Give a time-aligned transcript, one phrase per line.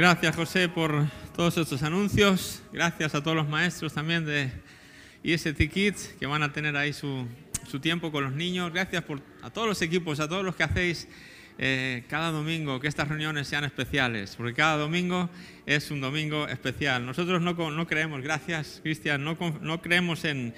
[0.00, 2.62] Gracias José por todos estos anuncios.
[2.72, 4.50] Gracias a todos los maestros también de
[5.22, 7.26] IST Kids que van a tener ahí su,
[7.70, 8.72] su tiempo con los niños.
[8.72, 9.04] Gracias
[9.42, 11.06] a todos los equipos, a todos los que hacéis
[11.58, 15.28] eh, cada domingo, que estas reuniones sean especiales, porque cada domingo
[15.66, 17.04] es un domingo especial.
[17.04, 20.54] Nosotros no, no creemos, gracias Cristian, no, no creemos en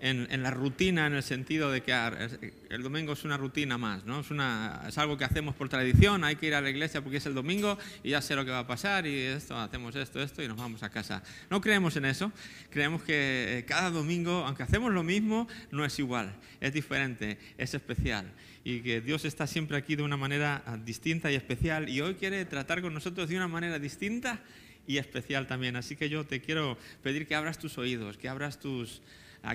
[0.00, 2.28] en, la rutina en el sentido de que ah,
[2.70, 4.20] el domingo es una rutina más, ¿no?
[4.20, 7.18] Es, una, es algo que hacemos por tradición, hay que ir a la iglesia porque
[7.18, 10.22] es el domingo y ya sé lo que va a pasar y esto, hacemos esto,
[10.22, 11.22] esto y nos vamos a casa.
[11.50, 12.32] No creemos en eso,
[12.70, 17.74] creemos que eh, cada domingo, aunque hacemos lo mismo, no es igual, es diferente, es
[17.74, 18.32] especial
[18.64, 22.14] y que Dios está siempre aquí de una manera ah, distinta y especial y hoy
[22.14, 24.40] quiere tratar con nosotros de una manera distinta
[24.86, 25.76] y especial también.
[25.76, 29.02] Así que yo te quiero pedir que abras tus oídos, que abras tus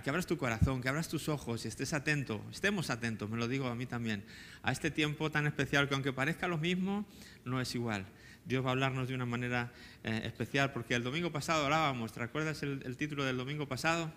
[0.01, 3.47] que abras tu corazón, que abras tus ojos y estés atento, estemos atentos, me lo
[3.47, 4.23] digo a mí también,
[4.61, 7.05] a este tiempo tan especial que aunque parezca lo mismo,
[7.43, 8.05] no es igual.
[8.45, 9.71] Dios va a hablarnos de una manera
[10.03, 14.11] eh, especial, porque el domingo pasado hablábamos, ¿te acuerdas el, el título del domingo pasado?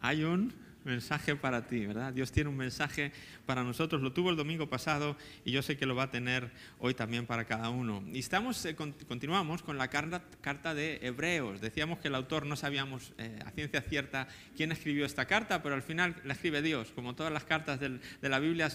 [0.00, 0.54] Hay un
[0.88, 2.12] mensaje para ti, ¿verdad?
[2.12, 3.12] Dios tiene un mensaje
[3.46, 6.50] para nosotros, lo tuvo el domingo pasado y yo sé que lo va a tener
[6.78, 8.02] hoy también para cada uno.
[8.12, 11.60] Y estamos, eh, continuamos con la carta, de Hebreos.
[11.60, 15.74] Decíamos que el autor no sabíamos eh, a ciencia cierta quién escribió esta carta, pero
[15.74, 16.90] al final la escribe Dios.
[16.94, 18.70] Como todas las cartas de la Biblia,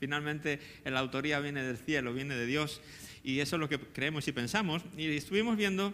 [0.00, 2.80] finalmente la autoría viene del cielo, viene de Dios
[3.22, 4.82] y eso es lo que creemos y pensamos.
[4.96, 5.92] Y estuvimos viendo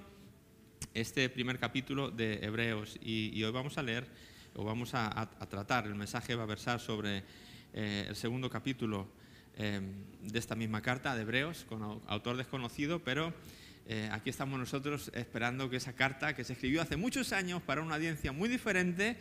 [0.95, 4.07] este primer capítulo de Hebreos y hoy vamos a leer
[4.57, 7.25] o vamos a, tratar, el mensaje va a versar sobre
[7.73, 9.09] eh, el segundo capítulo
[9.57, 9.81] eh,
[10.23, 13.35] de esta misma carta de Hebreos, con autor desconocido, pero
[13.89, 17.83] eh, aquí estamos nosotros esperando que esa carta que se escribió hace muchos años para
[17.83, 19.17] una audiencia muy diferente,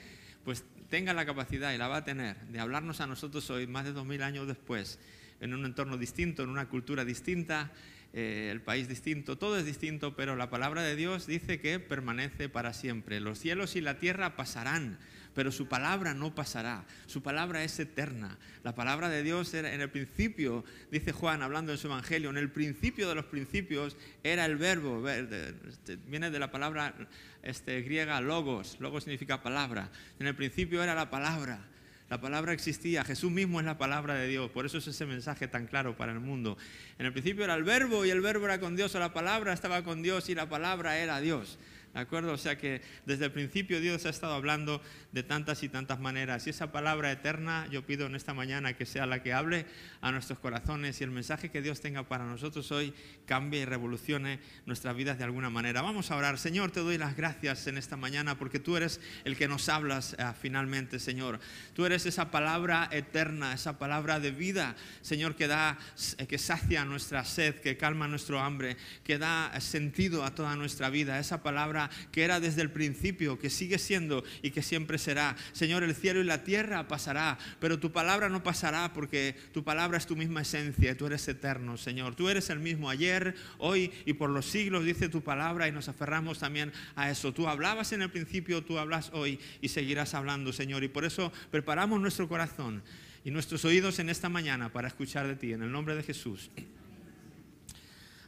[0.45, 3.85] pues tenga la capacidad y la va a tener de hablarnos a nosotros hoy, más
[3.85, 4.99] de dos mil años después,
[5.39, 7.71] en un entorno distinto, en una cultura distinta,
[8.13, 12.71] el país distinto, todo es distinto, pero la palabra de Dios dice que permanece para
[12.73, 13.19] siempre.
[13.19, 14.99] Los cielos y la tierra pasarán,
[15.33, 18.37] pero su palabra no pasará, su palabra es eterna.
[18.63, 22.51] La palabra de Dios en el principio, dice Juan hablando en su evangelio, en el
[22.51, 26.93] principio de los principios era el verbo, este, viene de la palabra
[27.41, 29.89] este, griega logos, logos significa palabra,
[30.19, 31.67] en el principio era la palabra.
[32.09, 35.47] La palabra existía, Jesús mismo es la palabra de Dios, por eso es ese mensaje
[35.47, 36.57] tan claro para el mundo.
[36.99, 39.51] En el principio era el verbo y el verbo era con Dios, o la palabra
[39.51, 41.57] estaba con Dios y la palabra era Dios.
[41.93, 42.33] ¿De acuerdo?
[42.33, 44.81] O sea que desde el principio Dios ha estado hablando
[45.11, 46.47] de tantas y tantas maneras.
[46.47, 49.67] Y esa palabra eterna, yo pido en esta mañana que sea la que hable
[50.01, 52.95] a nuestros corazones y el mensaje que Dios tenga para nosotros hoy
[53.27, 55.83] cambie y revolucione nuestras vidas de alguna manera.
[55.83, 56.39] Vamos a orar.
[56.39, 60.15] Señor, te doy las gracias en esta mañana porque tú eres el que nos hablas
[60.17, 61.39] eh, finalmente, Señor.
[61.75, 65.77] Tú eres esa palabra eterna, esa palabra de vida, Señor, que da,
[66.17, 70.89] eh, que sacia nuestra sed, que calma nuestro hambre, que da sentido a toda nuestra
[70.89, 71.19] vida.
[71.19, 75.35] Esa palabra que era desde el principio, que sigue siendo y que siempre será.
[75.51, 79.97] Señor, el cielo y la tierra pasará, pero tu palabra no pasará porque tu palabra
[79.97, 82.15] es tu misma esencia y tú eres eterno, Señor.
[82.15, 85.89] Tú eres el mismo ayer, hoy y por los siglos, dice tu palabra y nos
[85.89, 87.33] aferramos también a eso.
[87.33, 90.83] Tú hablabas en el principio, tú hablas hoy y seguirás hablando, Señor.
[90.83, 92.83] Y por eso preparamos nuestro corazón
[93.25, 96.49] y nuestros oídos en esta mañana para escuchar de ti, en el nombre de Jesús.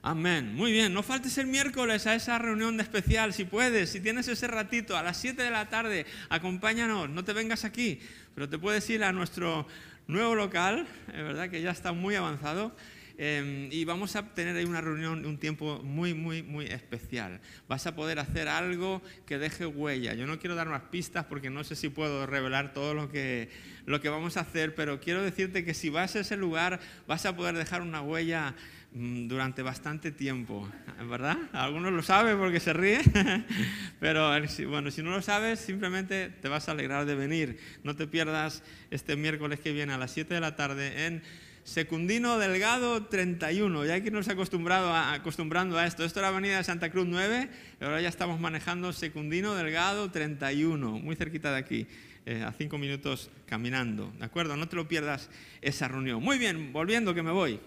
[0.08, 0.54] Amén.
[0.54, 4.28] Muy bien, no faltes el miércoles a esa reunión de especial, si puedes, si tienes
[4.28, 8.00] ese ratito, a las 7 de la tarde, acompáñanos, no te vengas aquí,
[8.36, 9.66] pero te puedes ir a nuestro
[10.06, 12.76] nuevo local, es verdad que ya está muy avanzado.
[13.18, 17.40] Em, y vamos a tener ahí una reunión, un tiempo muy, muy, muy especial.
[17.68, 20.14] Vas a poder hacer algo que deje huella.
[20.14, 23.50] Yo no quiero dar más pistas porque no sé si puedo revelar todo lo que,
[23.86, 27.26] lo que vamos a hacer, pero quiero decirte que si vas a ese lugar vas
[27.26, 28.54] a poder dejar una huella
[28.96, 30.70] durante bastante tiempo,
[31.10, 31.38] ¿verdad?
[31.52, 33.02] Algunos lo saben porque se ríe,
[34.00, 34.32] pero
[34.70, 37.60] bueno, si no lo sabes, simplemente te vas a alegrar de venir.
[37.84, 41.22] No te pierdas este miércoles que viene a las 7 de la tarde en
[41.66, 43.86] Secundino Delgado 31.
[43.86, 46.06] Ya hay que irnos acostumbrado a, acostumbrando a esto.
[46.06, 47.50] Esto era Avenida de Santa Cruz 9,
[47.82, 51.88] ahora ya estamos manejando Secundino Delgado 31, muy cerquita de aquí.
[52.28, 54.58] Eh, a cinco minutos caminando, ¿de acuerdo?
[54.58, 55.30] No te lo pierdas
[55.62, 56.24] esa reunión.
[56.24, 57.60] Muy bien, volviendo que me voy.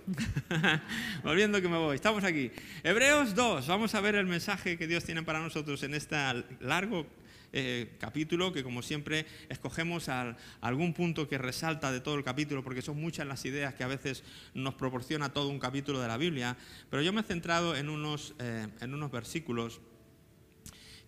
[1.22, 1.94] volviendo que me voy.
[1.94, 2.50] Estamos aquí.
[2.82, 6.16] Hebreos 2, vamos a ver el mensaje que Dios tiene para nosotros en este
[6.58, 7.06] largo
[7.52, 10.08] eh, capítulo que como siempre escogemos
[10.60, 13.86] algún punto que resalta de todo el capítulo porque son muchas las ideas que a
[13.86, 16.56] veces nos proporciona todo un capítulo de la Biblia,
[16.90, 19.80] pero yo me he centrado en unos, eh, en unos versículos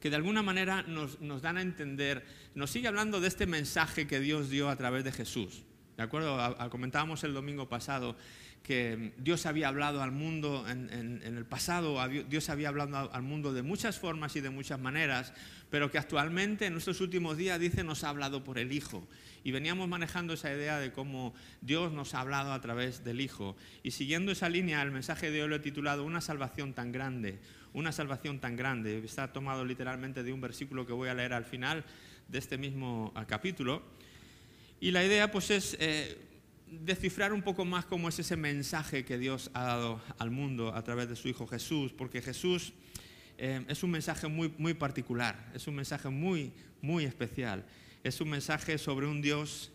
[0.01, 2.25] que de alguna manera nos, dan a entender,
[2.55, 5.63] nos sigue hablando de este mensaje que Dios dio a través de Jesús.
[5.97, 6.57] ¿De acuerdo?
[6.71, 8.17] comentábamos el domingo pasado
[8.63, 11.97] que Dios había hablado al mundo en, el pasado,
[12.29, 15.33] Dios había hablado al mundo de muchas formas y de muchas maneras,
[15.71, 19.07] pero que actualmente en nuestros últimos días dice nos ha hablado por el Hijo.
[19.43, 23.57] Y veníamos manejando esa idea de cómo Dios nos ha hablado a través del Hijo.
[23.83, 27.39] Y siguiendo esa línea, el mensaje de hoy lo he titulado Una salvación tan grande,
[27.73, 29.03] una salvación tan grande.
[29.05, 31.85] Está tomado literalmente de un versículo que voy a leer al final
[32.31, 33.83] de este mismo capítulo.
[34.81, 35.77] Y la idea pues es...
[35.81, 36.27] Eh,
[36.71, 40.83] descifrar un poco más cómo es ese mensaje que Dios ha dado al mundo a
[40.85, 42.73] través de su Hijo Jesús, porque Jesús
[43.39, 47.65] eh, es un mensaje muy, muy particular, es un mensaje muy, muy especial,
[48.05, 49.73] es un mensaje sobre un Dios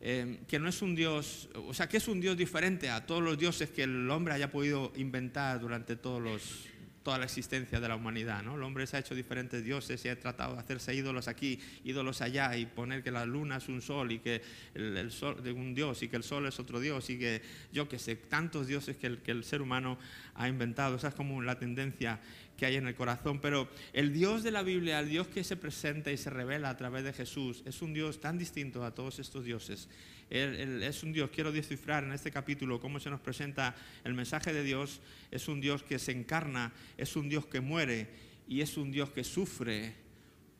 [0.00, 3.22] eh, que no es un Dios, o sea, que es un Dios diferente a todos
[3.22, 6.64] los dioses que el hombre haya podido inventar durante todos los
[7.02, 8.42] toda la existencia de la humanidad.
[8.42, 8.56] ¿no?
[8.56, 12.20] El hombre se ha hecho diferentes dioses y ha tratado de hacerse ídolos aquí, ídolos
[12.20, 14.42] allá, y poner que la luna es un sol y que
[14.74, 17.42] el, sol de un dios y que el sol es otro dios y que
[17.72, 19.98] yo que sé, tantos dioses que el, que el ser humano
[20.34, 20.96] ha inventado.
[20.96, 22.20] Esa es como la tendencia
[22.56, 23.40] que hay en el corazón.
[23.40, 26.76] Pero el Dios de la Biblia, el Dios que se presenta y se revela a
[26.76, 29.88] través de Jesús, es un Dios tan distinto a todos estos dioses
[30.30, 33.74] es un Dios, quiero descifrar en este capítulo cómo se nos presenta
[34.04, 35.00] el mensaje de Dios.
[35.30, 38.08] Es un Dios que se encarna, es un Dios que muere
[38.48, 39.94] y es un Dios que sufre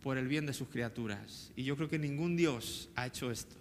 [0.02, 1.52] por el bien de sus criaturas.
[1.55, 3.56] Y yo creo que ningún Dios ha hecho esto.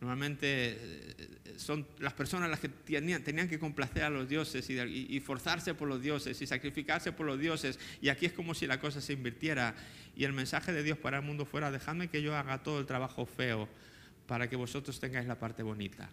[0.00, 5.18] Normalmente eh, son las personas las que tenían, que complacer a los dioses y, y,
[5.20, 7.80] forzarse por los dioses y sacrificarse por los dioses.
[8.00, 9.74] Y aquí es como si la cosa se invirtiera
[10.14, 12.86] y el mensaje de Dios para el mundo fuera, dejadme que yo haga todo el
[12.86, 13.68] trabajo feo
[14.28, 16.08] para que vosotros tengáis la parte bonita.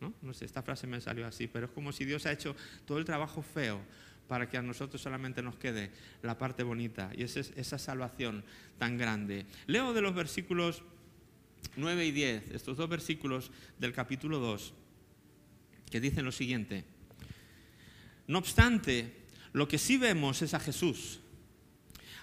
[0.00, 0.14] ¿no?
[0.22, 2.98] no sé, esta frase me salió así, pero es como si Dios ha hecho todo
[2.98, 3.80] el trabajo feo
[4.26, 5.90] para que a nosotros solamente nos quede
[6.22, 8.42] la parte bonita y esa es esa salvación
[8.78, 9.44] tan grande.
[9.66, 10.82] Leo de los versículos
[11.76, 14.72] 9 y 10, estos dos versículos del capítulo 2,
[15.90, 16.84] que dicen lo siguiente.
[18.26, 19.12] No obstante,
[19.52, 21.20] lo que sí vemos es a Jesús,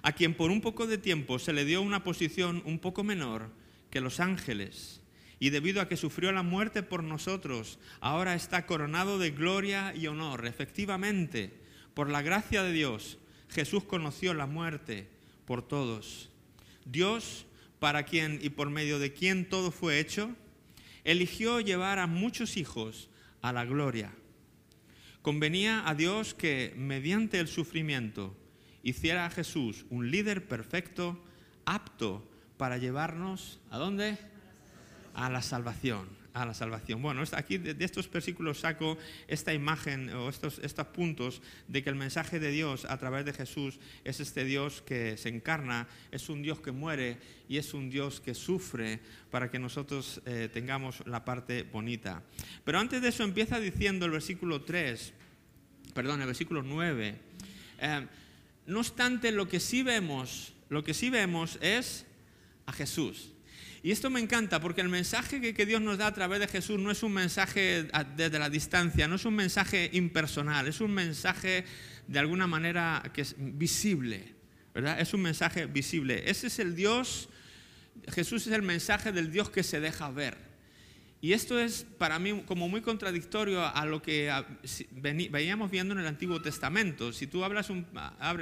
[0.02, 3.52] a quien por un poco de tiempo se le dio una posición un poco menor
[3.92, 5.02] que los ángeles
[5.40, 10.08] y debido a que sufrió la muerte por nosotros, ahora está coronado de gloria y
[10.08, 10.48] honor.
[10.48, 11.54] Efectivamente,
[11.94, 13.20] por la gracia de Dios,
[13.50, 15.08] Jesús conoció la muerte
[15.46, 16.30] por todos.
[16.86, 17.46] Dios,
[17.80, 20.36] para quien y por medio de quien todo fue hecho,
[21.04, 23.10] eligió llevar a muchos hijos
[23.42, 24.12] a la gloria.
[25.22, 28.36] Convenía a Dios que mediante el sufrimiento
[28.82, 31.22] hiciera a Jesús un líder perfecto,
[31.66, 34.18] apto para llevarnos a dónde?
[35.18, 37.02] A la salvación, a la salvación.
[37.02, 41.96] Bueno, aquí de estos versículos saco esta imagen o estos, estos puntos de que el
[41.96, 46.44] mensaje de Dios a través de Jesús es este Dios que se encarna, es un
[46.44, 47.18] Dios que muere
[47.50, 49.00] y es un Dios que sufre
[49.32, 52.22] para que nosotros eh, tengamos la parte bonita.
[52.64, 55.14] Pero antes de eso empieza diciendo el versículo 3,
[55.96, 57.16] perdón, el versículo 9.
[57.80, 58.08] Eh,
[58.68, 62.06] no obstante, lo que sí vemos, lo que sí vemos es
[62.68, 63.32] a Jesús.
[63.84, 66.80] Y esto me encanta porque el mensaje que, Dios nos da a través de Jesús
[66.80, 71.66] no es un mensaje desde la distancia, no es un mensaje impersonal, es un mensaje
[72.08, 74.34] de alguna manera que es visible,
[74.74, 75.00] ¿verdad?
[75.00, 76.30] Es un mensaje visible.
[76.30, 77.30] Ese es el Dios,
[78.10, 80.47] Jesús es el mensaje del Dios que se deja ver.
[81.20, 84.32] Y esto es para mí como muy contradictorio a lo que
[84.92, 87.12] veíamos viendo en el Antiguo Testamento.
[87.12, 87.88] Si tú hablas un,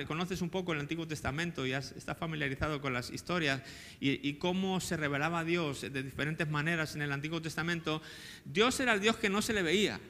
[0.07, 3.61] conoces un poco el Antiguo Testamento y estás familiarizado con las historias
[4.01, 8.01] y, cómo se revelaba Dios de diferentes maneras en el Antiguo Testamento,
[8.43, 10.01] Dios era el Dios que no se le veía.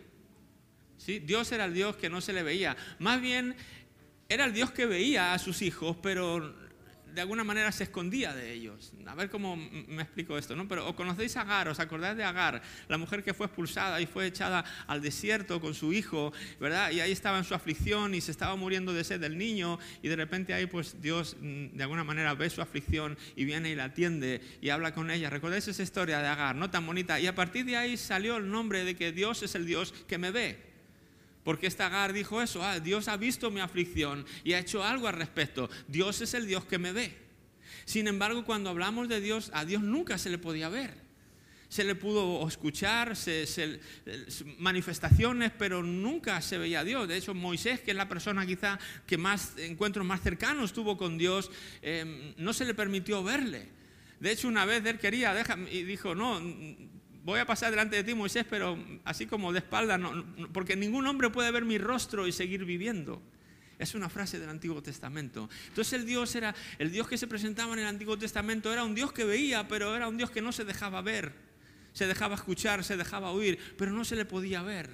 [0.98, 1.20] ¿sí?
[1.20, 2.76] Dios era el Dios que no se le veía.
[2.98, 3.56] Más bien
[4.28, 6.65] era el Dios que veía a sus hijos, pero
[7.16, 8.92] de alguna manera se escondía de ellos.
[9.08, 10.68] A ver cómo me explico esto, ¿no?
[10.68, 11.70] Pero ¿o conocéis a Agar?
[11.70, 12.62] ¿Os acordáis de Agar?
[12.90, 16.92] La mujer que fue expulsada y fue echada al desierto con su hijo, ¿verdad?
[16.92, 20.10] Y ahí estaba en su aflicción y se estaba muriendo de sed del niño y
[20.10, 23.76] de repente ahí pues Dios mm, de alguna manera ve su aflicción y viene y
[23.76, 25.30] la atiende y habla con ella.
[25.30, 26.56] ¿Recordáis esa historia de Agar?
[26.58, 27.18] No tan bonita.
[27.22, 30.18] Y a partir de ahí salió el nombre de que Dios es el Dios que
[30.18, 30.75] me ve.
[31.46, 35.08] Porque esta Agar dijo eso, ah, Dios ha visto mi aflicción y ha hecho algo
[35.08, 35.70] al respecto.
[35.88, 37.16] Dios es el Dios que me ve.
[37.86, 41.06] Sin embargo, cuando hablamos de Dios, a Dios nunca se le podía ver.
[41.70, 43.14] Se le pudo escuchar
[44.58, 47.08] manifestaciones, pero nunca se veía a Dios.
[47.08, 51.16] De hecho, Moisés, que es la persona quizá que más encuentros más cercanos tuvo con
[51.16, 51.52] Dios,
[51.84, 53.68] em, no se le permitió verle.
[54.20, 55.36] De hecho, una vez él quería,
[55.72, 56.42] y dijo, no,
[57.26, 60.00] voy a pasar delante de ti, Moisés, pero así como de espalda,
[60.54, 63.22] porque ningún hombre puede ver mi rostro y seguir viviendo.
[63.80, 65.50] Es una frase del Antiguo Testamento.
[65.68, 68.96] Entonces el Dios era, el Dios que se presentaba en el Antiguo Testamento era un
[68.96, 71.34] Dios que veía, pero era un Dios que no se dejaba ver.
[71.94, 74.90] Se dejaba escuchar, se dejaba oír, pero no se le podía ver.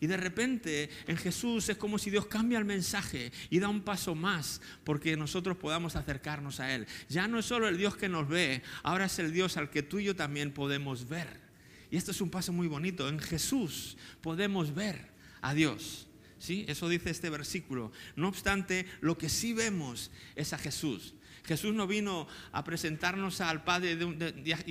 [0.00, 3.82] Y de repente en Jesús es como si Dios cambia el mensaje y da un
[3.82, 6.86] paso más porque nosotros podamos acercarnos a Él.
[7.08, 9.82] Ya no es solo el Dios que nos ve, ahora es el Dios al que
[9.82, 11.45] tú y yo también podemos ver.
[11.90, 13.08] Y esto es un paso muy bonito.
[13.08, 15.10] En Jesús podemos ver
[15.42, 16.06] a Dios.
[16.38, 16.64] ¿Sí?
[16.68, 17.92] Eso dice este versículo.
[18.14, 21.14] No obstante, lo que sí vemos es a Jesús.
[21.44, 23.96] Jesús no vino a presentarnos al Padre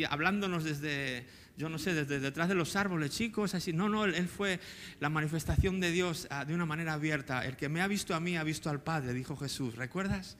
[0.09, 1.25] hablándonos desde,
[1.57, 3.71] yo no sé, desde detrás de los árboles, chicos, así.
[3.71, 4.59] No, no, Él fue
[4.99, 7.45] la manifestación de Dios ah, de una manera abierta.
[7.45, 9.75] El que me ha visto a mí ha visto al Padre, dijo Jesús.
[9.75, 10.37] ¿Recuerdas?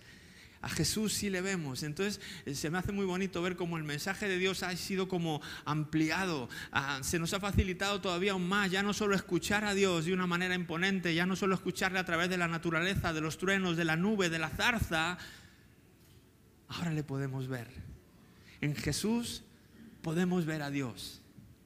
[0.65, 1.83] A Jesús sí le vemos.
[1.83, 5.07] Entonces eh, se me hace muy bonito ver cómo el mensaje de Dios ha sido
[5.07, 6.49] como ampliado.
[6.71, 8.71] Ah, se nos ha facilitado todavía aún más.
[8.71, 12.03] Ya no solo escuchar a Dios de una manera imponente, ya no solo escucharle a
[12.03, 15.19] través de la naturaleza, de los truenos, de la nube, de la zarza.
[16.69, 17.67] Ahora le podemos ver.
[18.59, 19.43] En Jesús
[20.01, 21.21] podemos ver a Dios.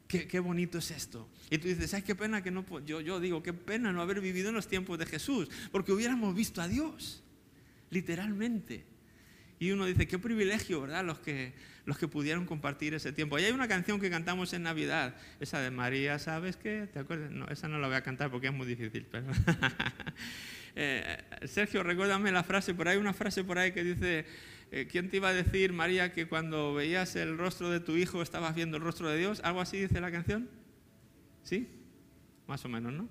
[0.09, 1.29] Qué, bonito es esto.
[1.49, 2.65] Y tú dices, ay, qué pena que no...
[2.85, 6.35] Yo, yo digo, qué pena no haber vivido en los tiempos de Jesús, porque hubiéramos
[6.35, 7.23] visto a Dios,
[7.89, 8.85] literalmente.
[9.59, 11.03] Y uno dice, qué privilegio, ¿verdad?
[11.03, 11.53] Los que,
[11.85, 13.37] los que pudieron compartir ese tiempo.
[13.37, 16.87] Y hay una canción que cantamos en Navidad, esa de María, ¿sabes qué?
[16.91, 17.31] ¿Te acuerdas?
[17.31, 19.27] No, esa no la voy a cantar porque es muy difícil, pero...
[20.75, 24.25] Eh, Sergio, recuérdame la frase, por ahí una frase por ahí que dice,
[24.71, 28.21] eh, ¿quién te iba a decir, María, que cuando veías el rostro de tu hijo
[28.21, 29.41] estabas viendo el rostro de Dios?
[29.43, 30.47] ¿Algo así dice la canción?
[31.43, 31.67] ¿Sí?
[32.47, 33.09] Más o menos, ¿no?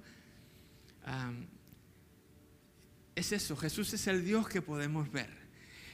[3.18, 5.30] Es eso, Jesús es el Dios que podemos ver.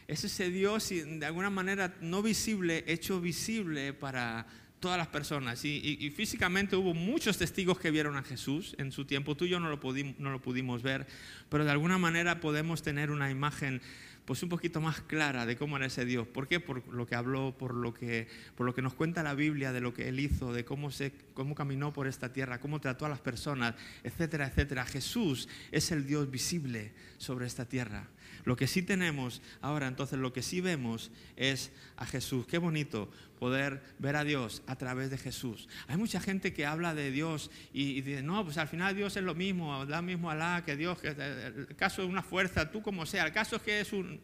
[0.06, 4.46] Es ese Dios de alguna manera no visible, hecho visible para
[4.78, 5.64] todas las personas.
[5.64, 9.34] Y, físicamente hubo muchos testigos que vieron a Jesús en su tiempo.
[9.34, 9.80] Tú y yo no lo,
[10.18, 11.06] no lo pudimos ver,
[11.48, 13.80] pero de alguna manera podemos tener una imagen
[14.24, 16.26] pues un poquito más clara de cómo era ese Dios.
[16.26, 16.60] ¿Por qué?
[16.60, 19.80] Por lo que habló, por lo que, por lo que nos cuenta la Biblia de
[19.80, 23.08] lo que Él hizo, de cómo, se, cómo caminó por esta tierra, cómo trató a
[23.08, 24.86] las personas, etcétera, etcétera.
[24.86, 28.08] Jesús es el Dios visible sobre esta tierra.
[28.44, 32.46] Lo que sí tenemos ahora, entonces, lo que sí vemos es a Jesús.
[32.46, 35.68] Qué bonito poder ver a Dios a través de Jesús.
[35.88, 39.22] Hay mucha gente que habla de Dios y, dice, no, pues al final Dios es
[39.22, 43.06] lo mismo, da mismo Alá, que Dios, que el caso es una fuerza, tú como
[43.06, 44.20] sea, el caso es que es un...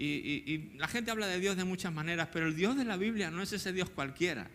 [0.00, 3.32] Y la gente habla de Dios de muchas maneras, pero el Dios de la Biblia
[3.32, 4.48] no es ese Dios cualquiera.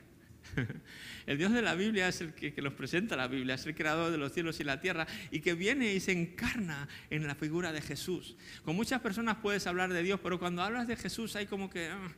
[1.26, 4.12] El Dios de la Biblia es el que, los presenta la Biblia, es el creador
[4.12, 7.72] de los cielos y la tierra y que viene y se encarna en la figura
[7.72, 8.36] de Jesús.
[8.66, 11.88] Con muchas personas puedes hablar de Dios, pero cuando hablas de Jesús hay como que...
[11.90, 12.12] Ah,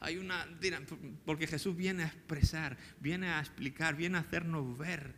[0.00, 0.46] hay una...
[1.24, 5.14] Porque Jesús viene a expresar, viene a explicar, viene a hacernos ver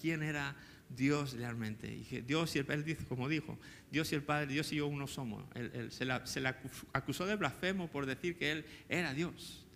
[0.00, 0.56] quién era
[0.88, 1.92] Dios realmente.
[1.92, 3.58] Y Dios y el Padre, como dijo,
[3.90, 5.44] Dios y el Padre, Dios y yo uno somos.
[5.90, 6.54] se, se le
[6.92, 9.66] acusó de blasfemo por decir que Él era Dios,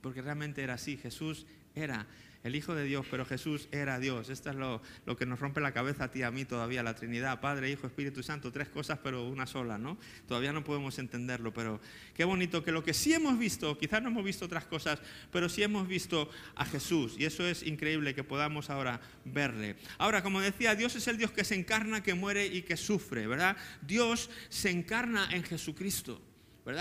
[0.00, 0.96] porque realmente era así.
[0.96, 1.46] Jesús
[1.78, 2.06] era
[2.44, 4.28] el Hijo de Dios, pero Jesús era Dios.
[4.30, 4.82] Esto es lo,
[5.16, 7.86] que nos rompe la cabeza a ti y a mí todavía, la Trinidad, Padre, Hijo,
[7.86, 9.98] Espíritu Santo, tres cosas, pero una sola, ¿no?
[10.26, 11.80] Todavía no podemos entenderlo, pero
[12.14, 15.00] qué bonito que lo que sí hemos visto, quizás no hemos visto otras cosas,
[15.32, 19.76] pero sí hemos visto a Jesús, y eso es increíble que podamos ahora verle.
[19.98, 23.26] Ahora, como decía, Dios es el Dios que se encarna, que muere y que sufre,
[23.26, 23.56] ¿verdad?
[23.82, 26.22] Dios se encarna en Jesucristo.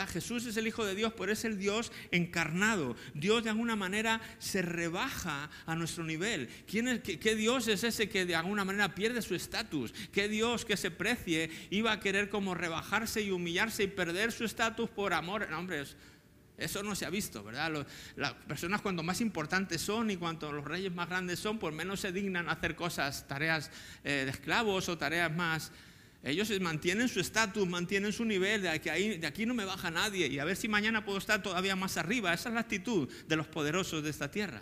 [0.08, 2.96] Jesús es el Hijo de Dios, pero es el Dios encarnado.
[3.14, 6.50] Dios de alguna manera se rebaja a nuestro nivel.
[6.68, 9.94] ¿Quién qué, Dios es ese que de alguna manera pierde su estatus?
[10.12, 14.44] ¿Qué Dios que se precie iba a querer como rebajarse y humillarse y perder su
[14.44, 15.50] estatus por amor?
[15.50, 15.86] No, hombre,
[16.58, 17.86] eso no se ha visto, ¿verdad?
[18.16, 22.00] las personas cuanto más importantes son y cuanto los reyes más grandes son, pues menos
[22.00, 23.70] se dignan hacer cosas, tareas
[24.04, 25.72] eh, de esclavos o tareas más
[26.30, 30.46] ellos mantienen su estatus, mantienen su nivel, de, aquí no me baja nadie y a
[30.46, 32.34] ver si mañana puedo estar todavía más arriba.
[32.34, 34.62] Esa es la actitud de los poderosos de esta tierra.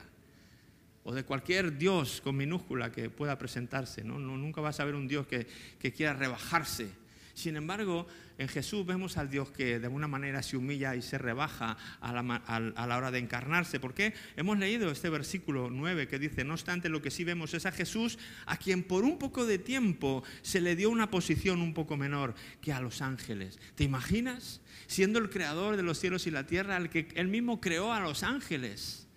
[1.03, 4.03] O de cualquier Dios con minúscula que pueda presentarse.
[4.03, 4.17] ¿no?
[4.17, 7.05] nunca vas a ver un Dios que quiera rebajarse
[7.36, 11.17] sin embargo, en Jesús vemos al Dios que de alguna manera se humilla y se
[11.17, 13.79] rebaja a la, hora de encarnarse.
[13.79, 14.13] ¿Por qué?
[14.35, 17.71] Hemos leído este versículo 9 que dice, no obstante lo que sí vemos es a
[17.71, 21.95] Jesús a quien por un poco de tiempo se le dio una posición un poco
[21.95, 23.57] menor que a los ángeles.
[23.75, 24.61] ¿Te imaginas?
[24.87, 28.01] Siendo el creador de los cielos y la tierra, el que él mismo creó a
[28.01, 29.07] los ángeles,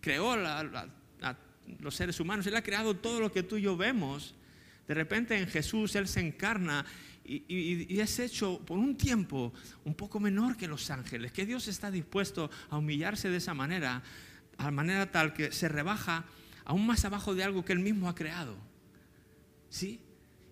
[0.00, 0.88] creó a
[1.80, 4.34] los seres humanos, él ha creado todo lo que tú y yo vemos.
[4.86, 6.84] De repente en Jesús Él se encarna
[7.24, 9.52] y, es hecho por un tiempo
[9.84, 14.02] un poco menor que los ángeles, que Dios está dispuesto a humillarse de esa manera,
[14.58, 16.24] a manera tal que se rebaja
[16.64, 18.56] aún más abajo de algo que Él mismo ha creado.
[19.70, 20.00] ¿Sí?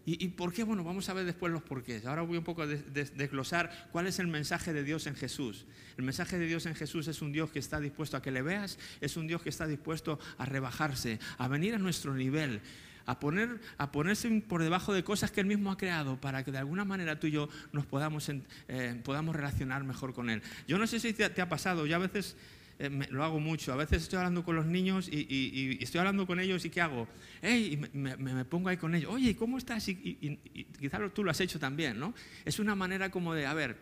[0.04, 0.64] ¿Y, por qué?
[0.64, 2.06] Bueno, vamos a ver después los porqués.
[2.06, 5.64] Ahora voy un poco a desglosar cuál es el mensaje de Dios en Jesús.
[5.96, 8.42] El mensaje de Dios en Jesús es un Dios que está dispuesto a que le
[8.42, 12.62] veas, es un Dios que está dispuesto a rebajarse, a venir a nuestro nivel,
[13.06, 16.52] a, poner, a ponerse por debajo de cosas que Él mismo ha creado para que
[16.52, 18.30] de alguna manera tú y yo nos podamos,
[18.68, 20.42] eh, podamos relacionar mejor con Él.
[20.66, 22.36] Yo no sé si te, ha pasado, yo a veces
[22.78, 26.40] eh, lo hago mucho, a veces estoy hablando con los niños y, estoy hablando con
[26.40, 27.08] ellos y ¿qué hago?
[27.40, 29.88] Hey, me, me, pongo ahí con ellos, oye, ¿cómo estás?
[29.88, 30.38] Y,
[30.78, 32.14] quizás tú lo has hecho también, ¿no?
[32.44, 33.76] Es una manera como de, a ver,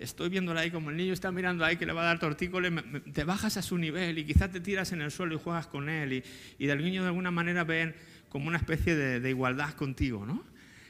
[0.00, 2.72] estoy viéndola ahí como el niño está mirando ahí que le va a dar tortícolis,
[3.12, 5.88] te bajas a su nivel y quizás te tiras en el suelo y juegas con
[5.88, 6.24] él y,
[6.58, 7.94] y del niño de alguna manera ven
[8.30, 10.42] como una especie de, igualdad contigo, ¿no?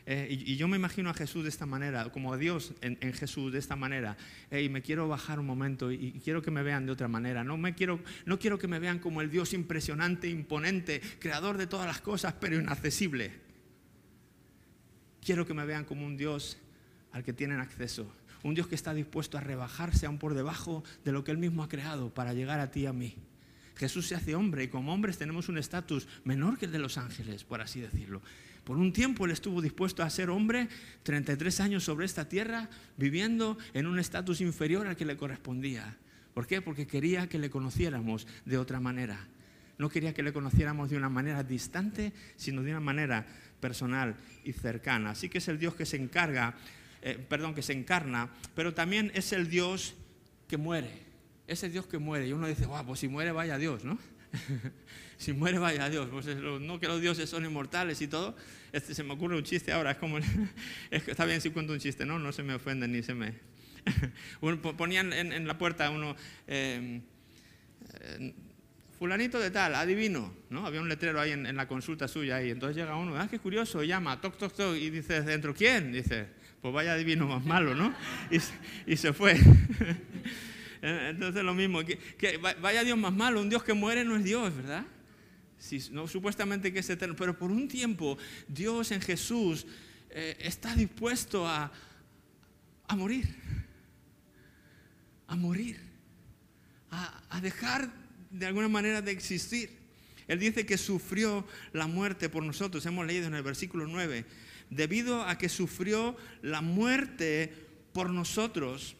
[0.06, 3.52] Eh, y, yo me imagino a Jesús de esta manera, como a Dios en, Jesús
[3.52, 4.16] de esta manera.
[4.50, 7.42] Y me quiero bajar un momento y, quiero que me vean de otra manera.
[7.42, 11.66] No, me quiero, no quiero que me vean como el Dios impresionante, imponente, creador de
[11.66, 13.32] todas las cosas, pero inaccesible.
[15.24, 16.58] Quiero que me vean como un Dios
[17.12, 18.12] al que tienen acceso.
[18.42, 21.62] Un Dios que está dispuesto a rebajarse aún por debajo de lo que Él mismo
[21.62, 23.16] ha creado para llegar a ti y a mí.
[23.80, 26.98] Jesús se hace hombre y como hombres tenemos un estatus menor que el de los
[26.98, 28.20] ángeles, por así decirlo.
[28.62, 30.68] Por un tiempo Él estuvo dispuesto a ser hombre,
[31.02, 32.68] 33 años sobre esta tierra,
[32.98, 35.96] viviendo en un estatus inferior al que le correspondía.
[36.34, 36.60] ¿Por qué?
[36.60, 39.26] Porque quería que le conociéramos de otra manera.
[39.78, 43.26] No quería que le conociéramos de una manera distante, sino de una manera
[43.60, 45.12] personal y cercana.
[45.12, 46.54] Así que es el Dios que se encarga,
[47.00, 49.94] eh, perdón, que se encarna, pero también es el Dios
[50.48, 51.09] que muere
[51.50, 52.28] ese Dios que muere.
[52.28, 53.98] Y uno dice, guau, pues si muere vaya Dios, ¿no?
[55.18, 56.08] si muere vaya Dios.
[56.10, 58.36] Pues no que los dioses son inmortales y todo.
[58.72, 60.18] Este, se me ocurre un chiste ahora, es como,
[60.90, 62.18] está bien si cuento un chiste, ¿no?
[62.18, 63.34] No se me ofenden ni se me...
[64.76, 66.14] Ponían en, la puerta uno...
[66.46, 67.02] Em,
[68.00, 68.32] eh,
[69.00, 70.66] fulanito de tal, adivino, ¿no?
[70.66, 73.82] Había un letrero ahí en, la consulta suya y entonces llega uno, ah, qué curioso,
[73.82, 75.90] llama, toc, toc, toc, y dice dentro, ¿quién?
[75.90, 76.26] Dice,
[76.60, 77.94] pues vaya adivino más malo, ¿no?
[78.30, 78.36] Y,
[78.92, 79.40] y se fue.
[80.82, 84.24] Eh, entonces lo mismo, que, vaya Dios más malo, un Dios que muere no es
[84.24, 84.86] Dios, ¿verdad?
[85.90, 88.16] no, supuestamente que es eterno, pero por un tiempo
[88.48, 89.66] Dios en Jesús
[90.08, 91.70] eh, está dispuesto a,
[92.88, 93.28] a morir,
[95.26, 95.78] a morir,
[96.90, 97.92] a, a dejar
[98.30, 99.78] de alguna manera de existir.
[100.28, 104.24] Él dice que sufrió la muerte por nosotros, hemos leído en el versículo 9,
[104.70, 107.52] debido a que sufrió la muerte
[107.92, 108.96] por nosotros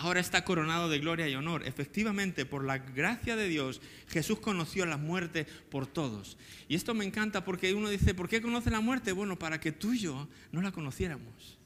[0.00, 1.66] ahora está coronado de gloria y honor.
[1.66, 6.38] Efectivamente, por la gracia de Dios, Jesús conoció la muerte por todos.
[6.68, 9.12] Y esto me encanta porque uno dice, ¿por qué conoce la muerte?
[9.12, 11.58] Bueno, para que tú y yo no la conociéramos.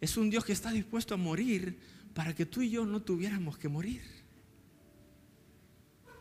[0.00, 1.78] Es un Dios que está dispuesto a morir
[2.14, 4.02] para que tú y yo no tuviéramos que morir.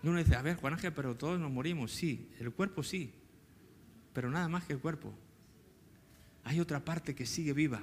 [0.02, 1.92] Y uno dice, a ver, Juan Ángel, pero todos nos morimos.
[1.92, 3.14] Sí, el cuerpo sí,
[4.14, 5.14] pero nada más que el cuerpo.
[6.44, 7.82] Hay otra parte que sigue viva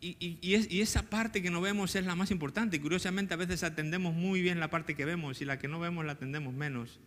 [0.00, 2.80] y, esa parte que no vemos es la más importante.
[2.80, 6.04] Curiosamente a veces atendemos muy bien la parte que vemos y la que no vemos
[6.04, 7.00] la atendemos menos.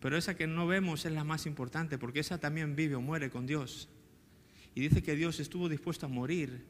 [0.00, 3.30] Pero esa que no vemos es la más importante porque esa también vive o muere
[3.30, 3.88] con Dios.
[4.74, 6.64] Y dice que Dios estuvo dispuesto a morir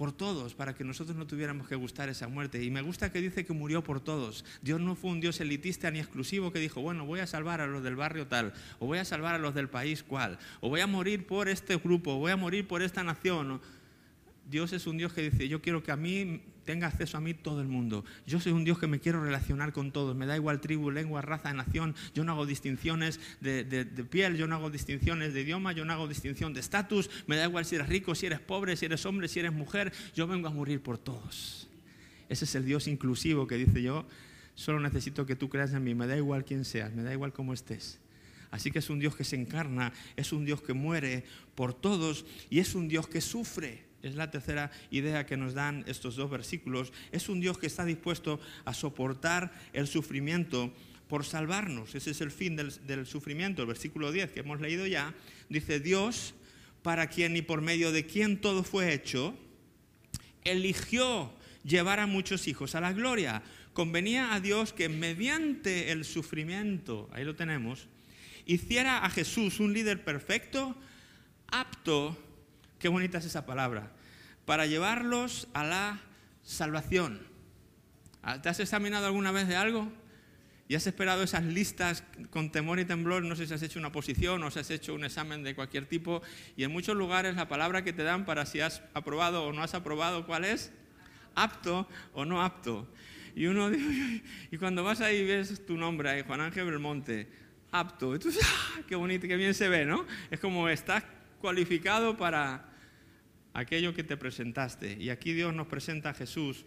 [0.00, 2.64] por todos para que nosotros no tuviéramos que gustar esa muerte.
[2.64, 4.46] Y me gusta que dice que murió por todos.
[4.62, 7.66] Dios no fue un Dios elitista ni exclusivo que dijo, bueno, voy a salvar a
[7.66, 10.80] los del barrio tal, o voy a salvar a los del país cual, o voy
[10.80, 13.60] a morir por este grupo, o voy a morir por esta nación.
[14.50, 17.34] Dios es un Dios que dice, yo quiero que a mí tenga acceso a mí
[17.34, 18.04] todo el mundo.
[18.26, 20.16] Yo soy un Dios que me quiero relacionar con todos.
[20.16, 21.94] Me da igual tribu, lengua, raza, nación.
[22.14, 23.64] Yo no hago distinciones de,
[24.10, 27.10] piel, yo no hago distinciones de idioma, yo no hago distinción de estatus.
[27.26, 29.92] Me da igual si eres rico, si eres pobre, si eres hombre, si eres mujer.
[30.14, 31.68] Yo vengo a morir por todos.
[32.28, 34.06] Ese es el Dios inclusivo que dice yo,
[34.54, 35.94] solo necesito que tú creas en mí.
[35.94, 37.98] Me da igual quién seas, me da igual cómo estés.
[38.50, 42.24] Así que es un Dios que se encarna, es un Dios que muere por todos
[42.48, 43.89] y es un Dios que sufre.
[44.02, 46.92] Es la tercera idea que nos dan estos dos versículos.
[47.12, 50.72] Es un Dios que está dispuesto a soportar el sufrimiento
[51.08, 51.94] por salvarnos.
[51.94, 53.62] Ese es el fin del, sufrimiento.
[53.62, 55.12] El versículo 10 que hemos leído ya
[55.48, 56.34] dice, Dios,
[56.82, 59.36] para quien y por medio de quien todo fue hecho,
[60.44, 61.32] eligió
[61.64, 63.42] llevar a muchos hijos a la gloria.
[63.74, 67.88] Convenía a Dios que mediante el sufrimiento, ahí lo tenemos,
[68.46, 70.74] hiciera a Jesús un líder perfecto,
[71.48, 72.16] apto
[72.80, 73.92] Qué bonita es esa palabra.
[74.46, 76.00] Para llevarlos a la
[76.42, 77.20] salvación.
[78.42, 79.92] ¿Te has examinado alguna vez de algo?
[80.66, 83.22] ¿Y has esperado esas listas con temor y temblor?
[83.22, 85.84] No sé si has hecho una posición o si has hecho un examen de cualquier
[85.84, 86.22] tipo.
[86.56, 89.62] Y en muchos lugares la palabra que te dan para si has aprobado o no
[89.62, 90.72] has aprobado, ¿cuál es?
[91.34, 92.88] Apto o no apto.
[93.36, 93.70] Y uno
[94.50, 97.28] y cuando vas ahí ves tu nombre ahí, Juan Ángel Belmonte,
[97.72, 98.16] apto.
[98.16, 98.80] Y tú ¡ah!
[98.88, 100.06] qué bonito, qué bien se ve, ¿no?
[100.30, 101.04] Es como estás
[101.40, 102.69] cualificado para,
[103.54, 104.96] aquello que te presentaste.
[105.00, 106.64] Y aquí Dios nos presenta a Jesús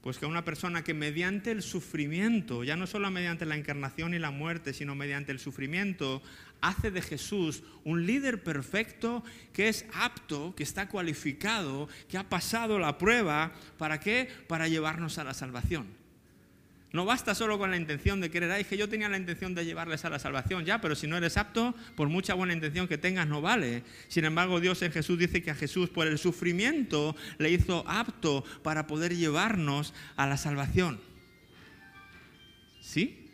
[0.00, 4.18] Pues que una persona que mediante el sufrimiento, ya no solo mediante la encarnación y
[4.18, 6.22] la muerte, sino mediante el sufrimiento,
[6.62, 12.78] hace de Jesús un líder perfecto que es apto, que está cualificado, que ha pasado
[12.78, 14.26] la prueba, ¿para qué?
[14.48, 15.99] Para llevarnos a la salvación.
[16.92, 19.64] No basta solo con la intención de querer, ay, que yo tenía la intención de
[19.64, 22.98] llevarles a la salvación, ya, pero si no eres apto, por mucha buena intención que
[22.98, 23.84] tengas, no vale.
[24.08, 28.44] Sin embargo, Dios en Jesús dice que a Jesús por el sufrimiento le hizo apto
[28.64, 31.00] para poder llevarnos a la salvación.
[32.80, 33.30] ¿Sí?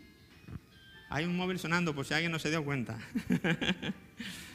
[1.08, 2.98] Hay un móvil sonando por si alguien no se dio cuenta.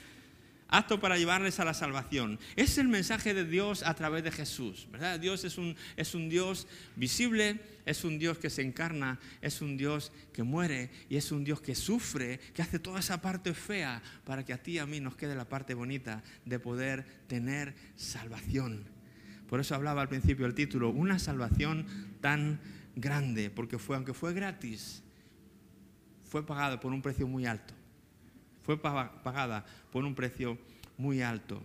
[0.71, 2.39] apto para llevarles a la salvación.
[2.55, 5.19] Es el mensaje de Dios a través de Jesús, ¿verdad?
[5.19, 9.75] Dios es un, es un Dios visible, es un Dios que se encarna, es un
[9.77, 14.01] Dios que muere y es un Dios que sufre, que hace toda esa parte fea
[14.23, 17.75] para que a ti y a mí nos quede la parte bonita de poder tener
[17.97, 18.85] salvación.
[19.47, 21.85] Por eso hablaba al principio el título, una salvación
[22.21, 22.61] tan
[22.95, 25.03] grande, porque fue, aunque fue gratis,
[26.23, 27.80] fue pagado por un precio muy alto
[28.63, 30.57] fue pagada por un precio
[30.97, 31.61] muy alto.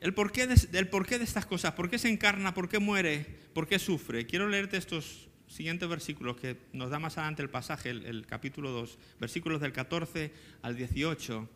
[0.00, 3.66] el, porqué de, porqué de estas cosas, por qué se encarna, por qué muere, por
[3.66, 4.26] qué sufre.
[4.26, 8.70] Quiero leerte estos siguientes versículos que nos da más adelante el pasaje, el, el capítulo
[8.70, 11.48] 2, versículos del 14 al 18.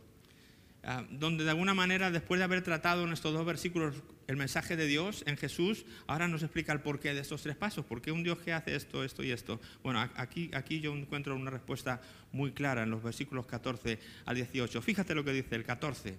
[0.84, 3.94] Ah, donde de alguna manera, después de haber tratado en estos dos versículos
[4.26, 7.84] el mensaje de Dios en Jesús, ahora nos explica el porqué de estos tres pasos.
[7.84, 9.60] ¿Por qué un Dios que hace esto, esto y esto?
[9.84, 12.00] Bueno, aquí, aquí yo encuentro una respuesta
[12.32, 14.82] muy clara en los versículos 14 al 18.
[14.82, 16.16] Fíjate lo que dice el 14.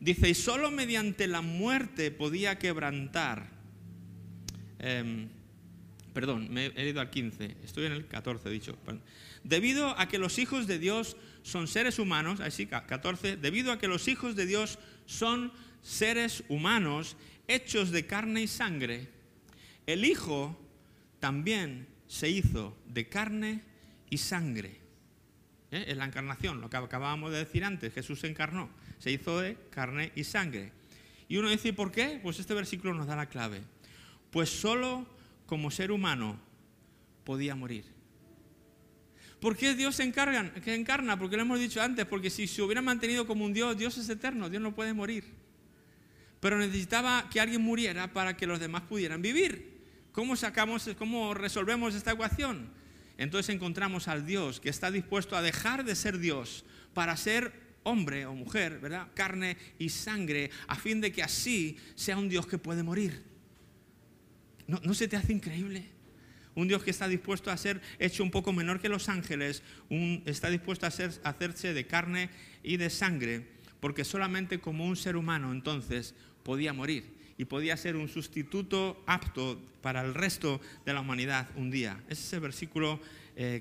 [0.00, 3.48] Dice, y solo mediante la muerte podía quebrantar.
[4.80, 5.28] Em,
[6.12, 8.76] perdón, me he ido al 15, estoy en el 14, dicho.
[9.44, 13.88] Debido a que los hijos de Dios son seres humanos, así 14, debido a que
[13.88, 15.52] los hijos de Dios son
[15.82, 19.08] seres humanos hechos de carne y sangre,
[19.86, 20.58] el Hijo
[21.20, 23.62] también se hizo de carne
[24.08, 24.80] y sangre.
[25.70, 25.84] ¿Eh?
[25.88, 29.58] Es la encarnación, lo que acabábamos de decir antes, Jesús se encarnó, se hizo de
[29.70, 30.72] carne y sangre.
[31.28, 32.18] Y uno dice, ¿por qué?
[32.22, 33.62] Pues este versículo nos da la clave.
[34.30, 35.06] Pues solo
[35.46, 36.38] como ser humano
[37.24, 37.93] podía morir.
[39.44, 41.18] ¿Por qué Dios se encarga, que encarna?
[41.18, 44.08] Porque lo hemos dicho antes, porque si se hubiera mantenido como un Dios, Dios es
[44.08, 45.22] eterno, Dios no puede morir.
[46.40, 49.82] Pero necesitaba que alguien muriera para que los demás pudieran vivir.
[50.12, 52.70] ¿Cómo sacamos, cómo resolvemos esta ecuación?
[53.18, 57.52] Entonces encontramos al Dios que está dispuesto a dejar de ser Dios para ser
[57.82, 59.08] hombre o mujer, ¿verdad?
[59.12, 63.22] Carne y sangre, a fin de que así sea un Dios que puede morir.
[64.66, 65.93] ¿No, no se te hace increíble?
[66.54, 69.62] Un Dios que está dispuesto a ser hecho un poco menor que los ángeles,
[70.24, 72.30] está dispuesto a, hacerse de carne
[72.62, 73.46] y de sangre,
[73.80, 77.04] porque solamente como un ser humano entonces podía morir
[77.36, 82.00] y podía ser un sustituto apto para el resto de la humanidad un día.
[82.08, 83.00] Ese es el versículo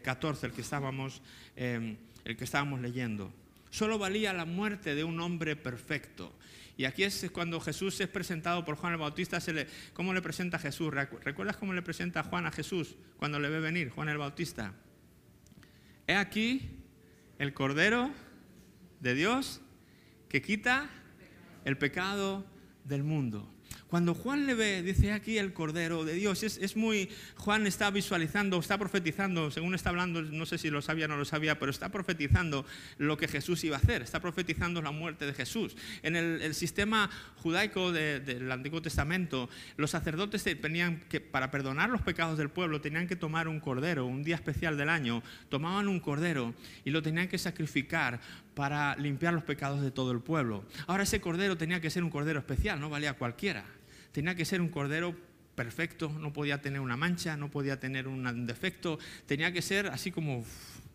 [0.03, 1.21] 14, eh, el que, estábamos,
[1.55, 3.33] eh, el que estábamos leyendo.
[3.71, 6.31] Solo valía la muerte de un hombre perfecto.
[6.75, 9.37] Y aquí es cuando Jesús es presentado por Juan el Bautista,
[9.93, 10.91] ¿cómo le presenta Jesús?
[10.91, 14.73] ¿Recuerdas cómo le presenta Juan a Jesús cuando le ve venir, Juan el Bautista?
[16.07, 16.71] He aquí
[17.37, 18.11] el Cordero
[19.01, 19.61] de Dios
[20.29, 20.89] que quita
[21.63, 22.43] el pecado
[22.85, 23.52] del mundo.
[23.93, 28.57] Cuando Juan le ve, dice aquí el Cordero de Dios, es, muy, Juan está visualizando,
[28.57, 31.69] está profetizando, según está hablando, no sé si lo sabía o no lo sabía, pero
[31.69, 32.65] está profetizando
[32.97, 35.77] lo que Jesús iba a hacer, está profetizando la muerte de Jesús.
[36.01, 37.07] En el, sistema
[37.43, 43.07] judaico del Antiguo Testamento, los sacerdotes tenían que, para perdonar los pecados del pueblo, tenían
[43.07, 47.27] que tomar un cordero, un día especial del año, tomaban un cordero y lo tenían
[47.27, 48.19] que sacrificar
[48.55, 50.65] para limpiar los pecados de todo el pueblo.
[50.87, 53.63] Ahora ese cordero tenía que ser un cordero especial, no valía cualquiera
[54.13, 55.13] tenía que ser un cordero
[55.55, 60.11] perfecto, no podía tener una mancha, no podía tener un defecto, tenía que ser así
[60.11, 60.45] como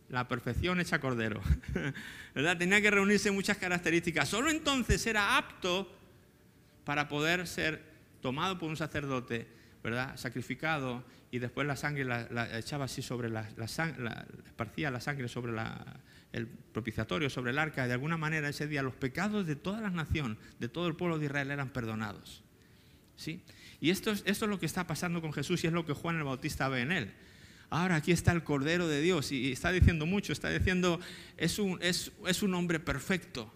[0.08, 1.42] la perfección hecha cordero.
[2.34, 2.56] ¿verdad?
[2.56, 4.28] Tenía que reunirse muchas características.
[4.28, 5.90] Solo entonces era apto
[6.84, 7.82] para poder ser
[8.20, 9.46] tomado por un sacerdote,
[9.82, 10.16] ¿verdad?
[10.16, 15.52] sacrificado y después la sangre la, echaba así sobre la, la, esparcía la sangre sobre
[16.32, 17.86] el propiciatorio, sobre el arca.
[17.86, 21.18] De alguna manera ese día los pecados de toda la nación, de todo el pueblo
[21.18, 22.42] de Israel eran perdonados.
[23.18, 23.42] ¿Sí?
[23.80, 25.92] Y esto es, esto es lo que está pasando con Jesús y es lo que
[25.92, 27.12] Juan el Bautista ve en él.
[27.68, 31.00] Ahora aquí está el Cordero de Dios y está diciendo mucho, está diciendo,
[31.36, 33.52] es un, es, es un hombre perfecto.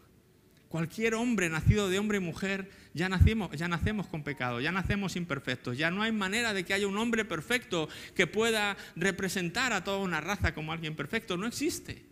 [0.69, 5.17] Cualquier hombre nacido de hombre y mujer, ya nacimos, ya nacemos con pecado, ya nacemos
[5.17, 9.85] imperfectos, ya no hay manera de que haya un hombre perfecto que pueda representar a
[9.85, 12.03] toda una raza como alguien perfecto, no existe.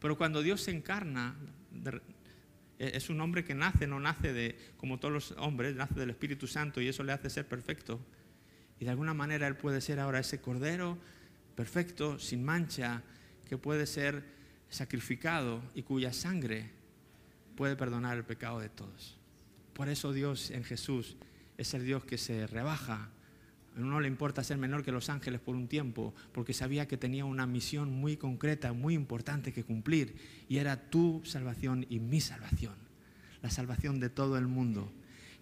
[0.00, 1.34] Pero cuando Dios se encarna,
[2.78, 6.46] es un hombre que nace, no nace de, como todos los hombres, nace del Espíritu
[6.46, 8.00] Santo y eso le hace ser perfecto.
[8.78, 10.98] Y de alguna manera Él puede ser ahora ese cordero
[11.54, 13.02] perfecto, sin mancha,
[13.48, 14.24] que puede ser
[14.68, 16.70] sacrificado y cuya sangre
[17.56, 19.18] puede perdonar el pecado de todos.
[19.72, 21.16] Por eso Dios en Jesús
[21.56, 23.10] es el Dios que se rebaja.
[23.76, 27.26] No le importa ser menor que los ángeles por un tiempo, porque sabía que tenía
[27.26, 30.16] una misión muy concreta, muy importante que cumplir,
[30.48, 32.74] y era tu salvación y mi salvación,
[33.42, 34.90] la salvación de todo el mundo.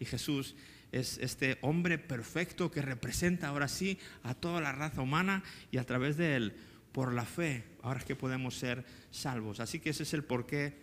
[0.00, 0.56] Y Jesús
[0.90, 5.84] es este hombre perfecto que representa ahora sí a toda la raza humana y a
[5.84, 6.54] través de él,
[6.90, 9.58] por la fe, ahora es que podemos ser salvos.
[9.58, 10.74] Así que ese es el porqué,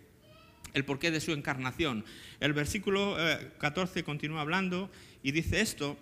[0.74, 2.04] el porqué de su encarnación.
[2.40, 3.16] El versículo
[3.60, 4.90] 14 eh, continúa hablando
[5.24, 5.98] y dice esto,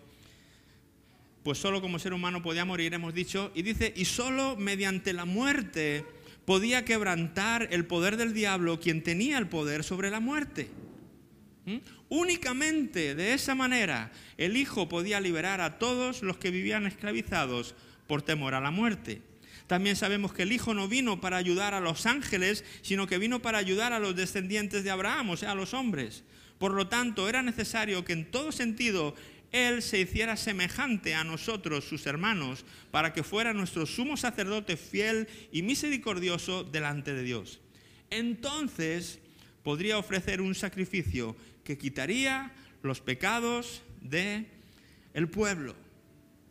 [1.43, 5.25] pues solo como ser humano podía morir, hemos dicho, y dice, y solo mediante la
[5.25, 6.05] muerte
[6.45, 10.69] podía quebrantar el poder del diablo, quien tenía el poder sobre la muerte.
[11.65, 11.77] ¿Mm?
[12.09, 17.75] Únicamente de esa manera el Hijo podía liberar a todos los que vivían esclavizados
[18.07, 19.21] por temor a la muerte.
[19.67, 23.39] También sabemos que el Hijo no vino para ayudar a los ángeles, sino que vino
[23.39, 26.23] para ayudar a los descendientes de Abraham, o sea, a los hombres.
[26.57, 29.13] Por lo tanto, era necesario que en todo sentido
[29.51, 35.27] Él se hiciera semejante a nosotros, sus hermanos, para que fuera nuestro sumo sacerdote fiel
[35.51, 37.59] y misericordioso delante de Dios.
[38.09, 39.19] Entonces
[39.63, 42.51] podría ofrecer un sacrificio que quitaría
[42.83, 44.45] los pecados de
[45.13, 45.75] el pueblo.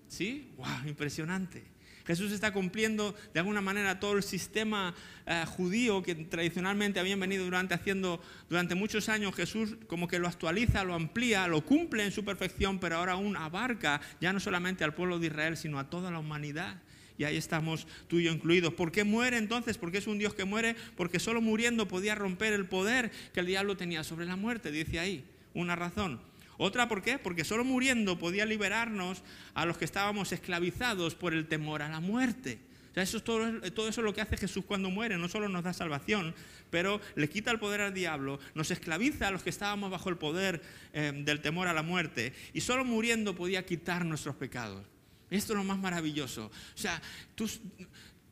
[0.08, 0.50] ¿Sí?
[0.56, 0.88] ¡Wow!
[0.88, 1.62] Impresionante.
[2.08, 4.94] Jesús está cumpliendo de alguna manera todo el sistema
[5.26, 8.18] eh, judío que tradicionalmente habían venido durante haciendo
[8.48, 9.34] durante muchos años.
[9.34, 13.36] Jesús como que lo actualiza, lo amplía, lo cumple en su perfección, pero ahora aún
[13.36, 16.78] abarca ya no solamente al pueblo de Israel, sino a toda la humanidad
[17.18, 18.72] y ahí estamos tú y yo incluidos.
[18.72, 19.76] ¿Por qué muere entonces?
[19.76, 23.46] Porque es un Dios que muere, porque solo muriendo podía romper el poder que el
[23.46, 26.20] diablo tenía sobre la muerte, dice ahí, una razón.
[26.58, 27.18] Otra, ¿por qué?
[27.18, 29.22] Porque solo muriendo podía liberarnos
[29.54, 32.58] a los que estábamos esclavizados por el temor a la muerte.
[32.90, 35.16] O sea, eso es todo, todo, eso es lo que hace Jesús cuando muere.
[35.16, 36.34] No solo nos da salvación,
[36.70, 40.16] pero le quita el poder al diablo, nos esclaviza a los que estábamos bajo el
[40.16, 40.60] poder
[40.92, 42.32] eh, del temor a la muerte.
[42.52, 44.84] Y solo muriendo podía quitar nuestros pecados.
[45.30, 46.46] Esto es lo más maravilloso.
[46.46, 47.00] O sea,
[47.34, 47.48] tú,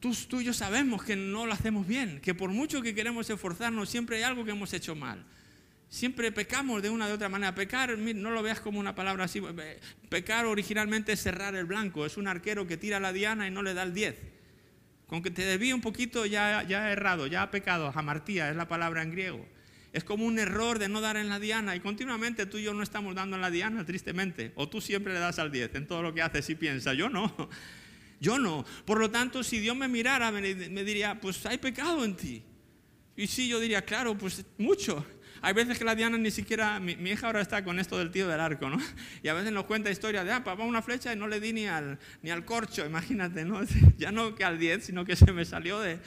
[0.01, 3.89] tú, y yo sabemos que no lo hacemos bien, que por mucho que queremos esforzarnos,
[3.89, 5.25] siempre hay algo que hemos hecho mal.
[5.89, 7.55] Siempre pecamos de una de otra manera.
[7.55, 9.43] Pecar, no lo veas como una palabra así.
[10.09, 12.05] Pecar originalmente es cerrar el blanco.
[12.05, 14.17] Es un arquero que tira la diana y no le da el 10.
[15.07, 17.93] Con que te desvíe un poquito ya, ya ha errado, ya ha pecado.
[17.93, 19.47] Jamartía es la palabra en griego.
[19.93, 22.75] Es como un error de no dar en la diana y continuamente tú y yo
[22.75, 24.53] no estamos dando en la diana, tristemente.
[24.57, 26.97] O tú siempre le das al 10 en todo lo que haces y piensas.
[26.97, 27.33] Yo no.
[28.21, 28.65] Yo no.
[28.87, 32.43] Por lo tanto, si Dios me mirara, me, diría, pues hay pecado en ti.
[33.15, 35.05] Y sí, yo diría, claro, pues mucho.
[35.43, 38.29] Hay veces que la Diana ni siquiera, mi, hija ahora está con esto del tío
[38.29, 38.79] del arco, ¿no?
[39.23, 41.53] Y a veces nos cuenta historias de, ah, papá, una flecha y no le di
[41.53, 43.61] ni al, ni al corcho, imagínate, ¿no?
[43.99, 45.99] Ya no que al 10, sino que se me salió de,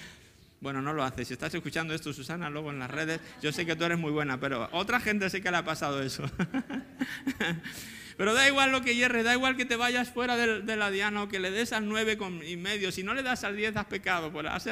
[0.62, 1.26] bueno, no lo hace.
[1.26, 4.12] Si estás escuchando esto, Susana, luego en las redes, yo sé que tú eres muy
[4.12, 6.24] buena, pero otra gente sé que le ha pasado eso.
[8.18, 11.24] pero da igual lo que hierre, da igual que te vayas fuera de, la diana
[11.24, 12.92] o que le des al nueve y medio.
[12.92, 14.65] Si no le das al 10, has pecado, pues has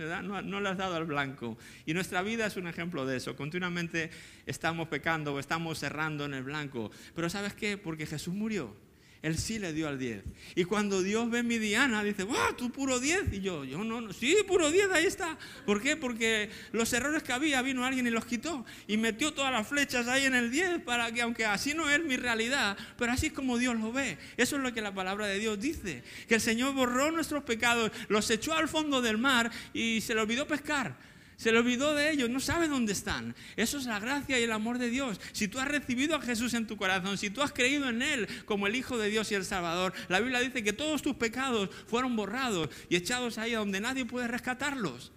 [0.00, 1.58] No, no, has dado al blanco.
[1.86, 3.36] Y nuestra vida es un ejemplo de eso.
[3.36, 4.10] Continuamente
[4.46, 6.90] estamos pecando o estamos cerrando en el blanco.
[7.14, 7.76] Pero ¿sabes qué?
[7.76, 8.74] Porque Jesús murió.
[9.22, 10.22] Él sí le dio al 10.
[10.54, 12.54] Y cuando Dios ve mi Diana, dice, ¡wow!
[12.56, 13.34] Tú puro 10.
[13.34, 15.36] Y yo, yo no, no, sí, puro 10, ahí está.
[15.66, 15.94] ¿Por qué?
[15.94, 18.64] Porque los errores que había, vino alguien y los quitó.
[18.86, 22.02] Y metió todas las flechas ahí en el 10 para que, aunque así no es
[22.02, 24.16] mi realidad, pero así es como Dios lo ve.
[24.38, 26.02] Eso es lo que la palabra de Dios dice.
[26.26, 30.22] Que el Señor borró nuestros pecados, los echó al fondo del mar y se le
[30.22, 31.09] olvidó pescar.
[31.40, 33.34] Se le olvidó de ellos, no sabe dónde están.
[33.56, 35.18] Eso es la gracia y el amor de Dios.
[35.32, 38.28] Si tú has recibido a Jesús en tu corazón, si tú has creído en Él
[38.44, 41.70] como el Hijo de Dios y el Salvador, la Biblia dice que todos tus pecados
[41.86, 45.12] fueron borrados y echados ahí a donde nadie puede rescatarlos.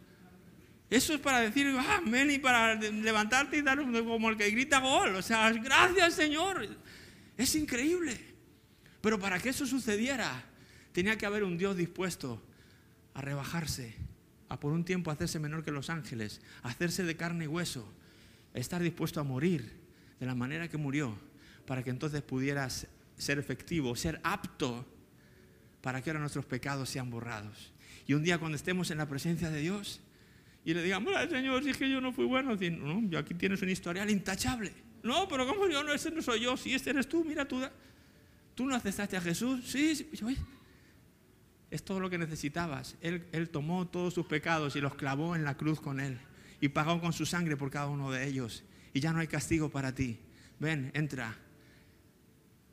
[0.90, 5.18] Eso es para decir amén y para levantarte y dar como el que grita gol.
[5.18, 6.70] O sea, gracias Señor.
[7.38, 8.18] Es increíble.
[9.02, 10.42] Pero para que eso sucediera,
[10.94, 12.42] tenía que haber un Dios dispuesto
[13.14, 14.13] a rebajarse
[14.54, 17.92] a por un tiempo hacerse menor que los ángeles, hacerse de carne y hueso,
[18.54, 19.74] estar dispuesto a morir
[20.20, 21.18] de la manera que murió,
[21.66, 22.88] para que entonces pudieras
[23.18, 24.86] ser efectivo, ser apto
[25.82, 27.74] para que ahora nuestros pecados sean borrados.
[28.06, 30.02] Y un día cuando estemos en la presencia de Dios
[30.64, 33.62] y le digamos, Señor, si es que yo no fui bueno, no, yo aquí tienes
[33.64, 34.72] un historial intachable.
[35.02, 35.92] No, pero ¿cómo yo no?
[35.92, 37.60] Ese no soy yo, si este eres tú, mira tú.
[38.54, 39.62] ¿Tú no aceptaste a Jesús?
[39.66, 40.38] Sí, sí
[41.74, 42.96] es todo lo que necesitabas.
[43.02, 46.20] Él, tomó todos sus pecados y los clavó en la cruz con Él.
[46.62, 48.64] y pagó con su sangre por cada uno de ellos.
[48.94, 50.20] Y ya no hay castigo para ti.
[50.60, 51.36] Ven, entra.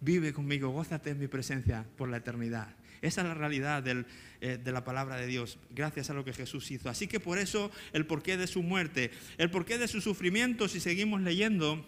[0.02, 2.76] Vive conmigo, gózate en mi presencia por la eternidad.
[3.00, 6.70] Esa es la realidad eh, de la palabra de Dios, gracias a lo que Jesús
[6.70, 6.90] hizo.
[6.90, 10.78] Así que por eso el porqué de su muerte, el porqué de su sufrimiento, si
[10.78, 11.86] seguimos leyendo,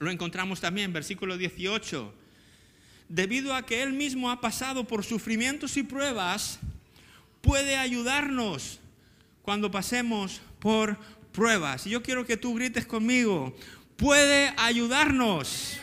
[0.00, 2.21] lo encontramos también versículo 18.
[3.08, 6.58] Debido a que Él mismo ha pasado por sufrimientos y pruebas,
[7.40, 8.80] puede ayudarnos
[9.42, 10.96] cuando pasemos por
[11.32, 11.86] pruebas.
[11.86, 13.54] Y yo quiero que tú grites conmigo,
[13.96, 15.78] puede ayudarnos.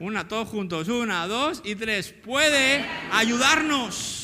[0.00, 0.88] Una, todos juntos.
[0.88, 2.12] Una, dos y tres.
[2.12, 4.17] Puede ayudarnos.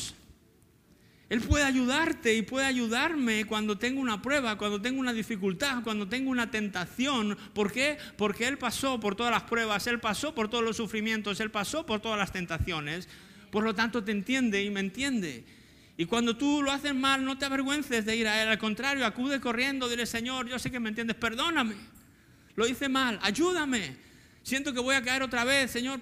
[1.29, 6.07] Él puede ayudarte y puede ayudarme cuando tengo una prueba, cuando tengo una dificultad, cuando
[6.07, 7.37] tengo una tentación.
[7.53, 7.97] ¿Por qué?
[8.17, 11.85] Porque Él pasó por todas las pruebas, Él pasó por todos los sufrimientos, Él pasó
[11.85, 13.09] por todas las tentaciones.
[13.51, 15.43] Por lo tanto, te entiende y me entiende.
[15.97, 18.49] Y cuando tú lo haces mal, no te avergüences de ir a Él.
[18.49, 21.75] Al contrario, acude corriendo, dile, Señor, yo sé que me entiendes, perdóname.
[22.55, 24.05] Lo hice mal, ayúdame
[24.45, 25.99] siento que voy a caer otra vez, Señor.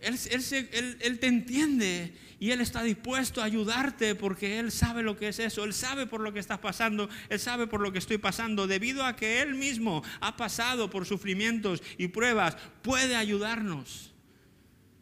[0.00, 5.38] Él, te entiende y Él está dispuesto a ayudarte porque Él sabe lo que es
[5.38, 8.66] eso, Él sabe por lo que estás pasando, Él sabe por lo que estoy pasando,
[8.66, 14.12] debido a que Él mismo ha pasado por sufrimientos y pruebas, puede ayudarnos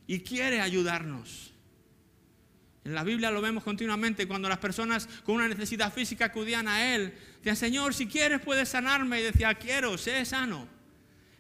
[0.07, 1.53] y quiere ayudarnos.
[2.85, 6.95] En la Biblia lo vemos continuamente cuando las personas con una necesidad física acudían a
[6.95, 10.76] Él, decían, Señor, si quieres puedes sanarme, y decía, quiero, sé sano.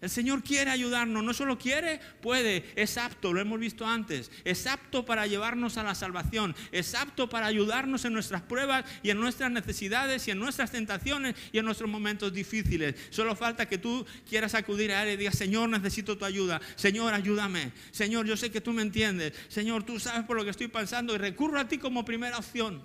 [0.06, 4.68] El Señor quiere ayudarnos, no solo quiere, puede, es apto, lo hemos visto antes, es
[4.68, 9.18] apto para llevarnos a la salvación, es apto para ayudarnos en nuestras pruebas y en
[9.18, 12.94] nuestras necesidades y en nuestras tentaciones y en nuestros momentos difíciles.
[13.10, 17.12] Solo falta que tú quieras acudir a Él y digas, Señor, necesito tu ayuda, Señor,
[17.12, 20.68] ayúdame, Señor, yo sé que tú me entiendes, Señor, tú sabes por lo que estoy
[20.68, 22.80] pensando y recurro a ti como primera opción.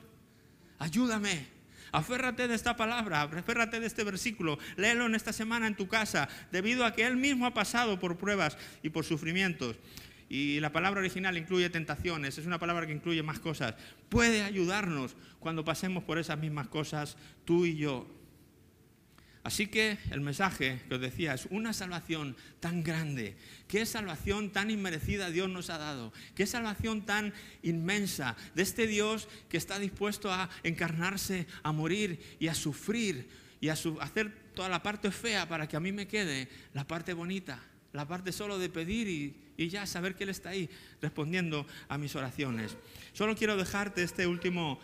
[0.80, 1.61] Ayúdame.
[1.92, 6.30] Aférrate de esta palabra, aférrate de este versículo, léelo en esta semana en tu casa,
[6.52, 9.76] debido a que Él mismo ha pasado por pruebas y por sufrimientos.
[10.30, 13.76] Y la palabra original incluye tentaciones, es una palabra que incluye más cosas.
[14.08, 18.08] Puede ayudarnos cuando pasemos por esas mismas cosas, tú y yo.
[19.44, 23.36] Así que el mensaje que os decía es una salvación tan grande,
[23.68, 29.28] qué salvación tan inmerecida Dios nos ha dado, qué salvación tan inmensa de este Dios
[29.50, 34.84] que está dispuesto a encarnarse, a morir y a sufrir y a hacer toda la
[34.84, 37.60] parte fea para que a mí me quede la parte bonita,
[37.94, 40.68] la parte solo de pedir y, ya saber que Él está ahí
[41.04, 42.76] respondiendo a mis oraciones.
[43.14, 44.80] Solo quiero dejarte este último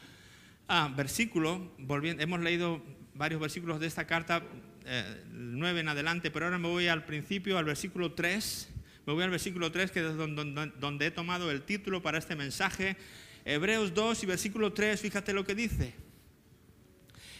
[0.67, 2.83] ah, versículo, volviendo, hemos leído
[3.17, 4.43] varios versículos de esta carta,
[4.85, 8.69] eh, 9 en adelante, pero ahora me voy al principio, al versículo 3.
[9.05, 12.35] Me voy al versículo 3, que es donde, donde he tomado el título para este
[12.35, 12.97] mensaje.
[13.45, 15.93] Hebreos 2 y versículo 3, fíjate lo que dice.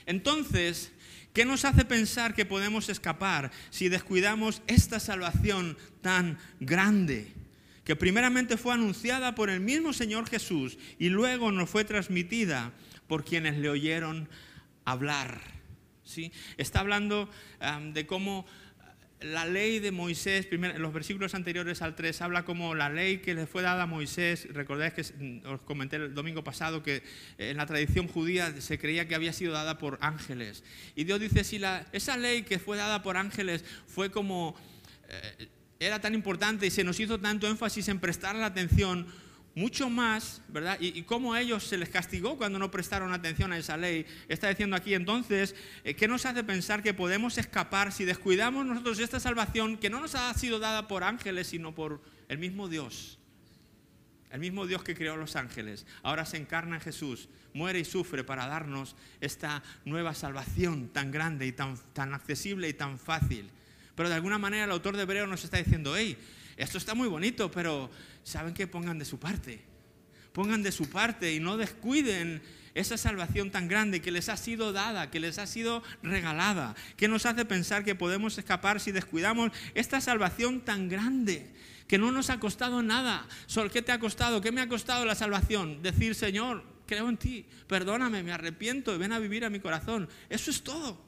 [0.06, 0.92] Entonces,
[1.34, 7.34] ¿qué nos hace pensar que podemos escapar si descuidamos esta salvación tan grande?
[7.88, 12.74] que primeramente fue anunciada por el mismo Señor Jesús y luego nos fue transmitida
[13.08, 14.28] por quienes le oyeron
[14.84, 15.57] hablar.
[16.58, 17.30] Está hablando
[17.94, 18.46] de cómo
[19.22, 23.34] la ley de Moisés, en los versículos anteriores al 3, habla como la ley que
[23.34, 27.02] le fue dada a Moisés, recordáis que mm, os comenté el domingo pasado que
[27.38, 30.64] en la tradición judía se creía que había sido dada por ángeles.
[30.96, 34.56] Y Dios dice, si la, esa ley que fue dada por ángeles fue como,
[35.10, 35.48] eh,
[35.80, 39.08] era tan importante y se nos hizo tanto énfasis en prestar la atención,
[39.58, 40.78] mucho más, ¿verdad?
[40.80, 44.06] Y, cómo a ellos se les castigó cuando no prestaron atención a esa ley.
[44.28, 49.00] Está diciendo aquí entonces, eh, ¿qué nos hace pensar que podemos escapar si descuidamos nosotros
[49.00, 53.18] esta salvación que no nos ha sido dada por ángeles, sino por el mismo Dios?
[54.30, 58.24] El mismo Dios que creó los ángeles, ahora se encarna en Jesús, muere y sufre
[58.24, 63.50] para darnos esta nueva salvación tan grande y tan, tan accesible y tan fácil.
[63.96, 66.16] Pero de alguna manera el autor de Hebreo nos está diciendo, hey,
[66.58, 67.90] esto está muy bonito, pero
[68.28, 68.68] ¿saben qué?
[68.68, 69.62] Pongan de su parte.
[70.34, 72.42] Pongan de su parte y no descuiden
[72.76, 77.08] esa salvación tan grande que les ha sido dada, que les ha sido regalada, que
[77.08, 81.52] nos hace pensar que podemos escapar si descuidamos esta salvación tan grande,
[81.88, 83.26] que no nos ha costado nada.
[83.72, 84.42] ¿Qué te ha costado?
[84.42, 85.82] ¿Qué me ha costado la salvación?
[85.82, 90.08] Decir, Señor, creo en ti, perdóname, me arrepiento y ven a vivir a mi corazón.
[90.30, 91.02] Eso es todo.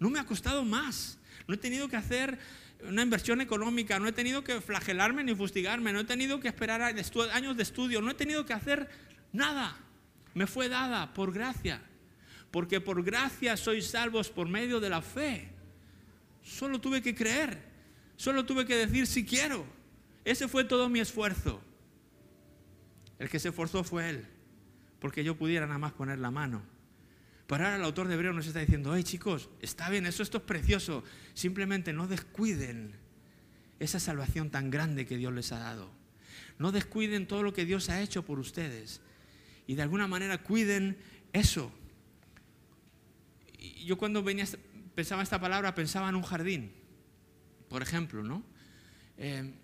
[0.00, 1.18] No me ha costado más.
[1.46, 2.38] No he tenido que hacer
[2.82, 6.82] una inversión económica, no he tenido que flagelarme ni fustigarme, no he tenido que esperar
[6.82, 8.88] años de estudio, no he tenido que hacer
[9.32, 9.76] nada.
[10.34, 11.82] Me fue dada por gracia,
[12.50, 15.48] porque por gracia sois salvos por medio de la fe.
[16.42, 17.58] Solo tuve que creer,
[18.16, 19.66] solo tuve que decir si quiero.
[20.24, 21.60] Ese fue todo mi esfuerzo.
[23.18, 24.26] El que se esforzó fue Él,
[25.00, 26.62] porque yo pudiera nada más poner la mano.
[27.48, 30.36] Pero ahora el autor de Hebreo nos está diciendo, hey chicos, está bien, eso esto
[30.36, 31.02] es precioso.
[31.32, 32.92] Simplemente no descuiden
[33.78, 35.90] esa salvación tan grande que Dios les ha dado.
[36.58, 39.00] No descuiden todo lo que Dios ha hecho por ustedes.
[39.66, 40.98] Y de alguna manera cuiden
[41.32, 41.72] eso.
[43.82, 44.44] Yo cuando venía,
[44.94, 46.70] pensaba esta palabra, pensaba en un jardín,
[47.70, 48.44] por ejemplo, ¿no?
[49.16, 49.54] Eh,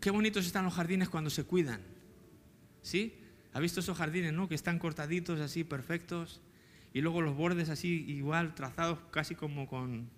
[0.00, 1.82] qué bonitos están los jardines cuando se cuidan.
[2.80, 3.14] ¿Sí?
[3.52, 4.48] ¿Ha visto esos jardines, no?
[4.48, 6.40] Que están cortaditos así, perfectos.
[6.92, 10.08] Y luego los bordes así, igual, trazados casi como con,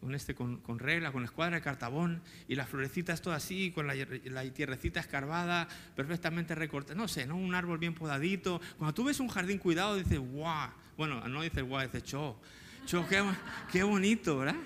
[0.00, 2.22] con, este, con, regla, con escuadra de cartabón.
[2.48, 6.94] Y las florecitas todas así, con la, la tierrecita escarbada, perfectamente recortada.
[6.94, 7.36] No sé, ¿no?
[7.36, 8.60] Un árbol bien podadito.
[8.78, 10.70] Cuando tú ves un jardín cuidado, dices, guau.
[10.96, 12.38] Bueno, no dices guau, dices cho.
[12.84, 13.22] Cho, qué,
[13.70, 14.56] qué bonito, ¿verdad?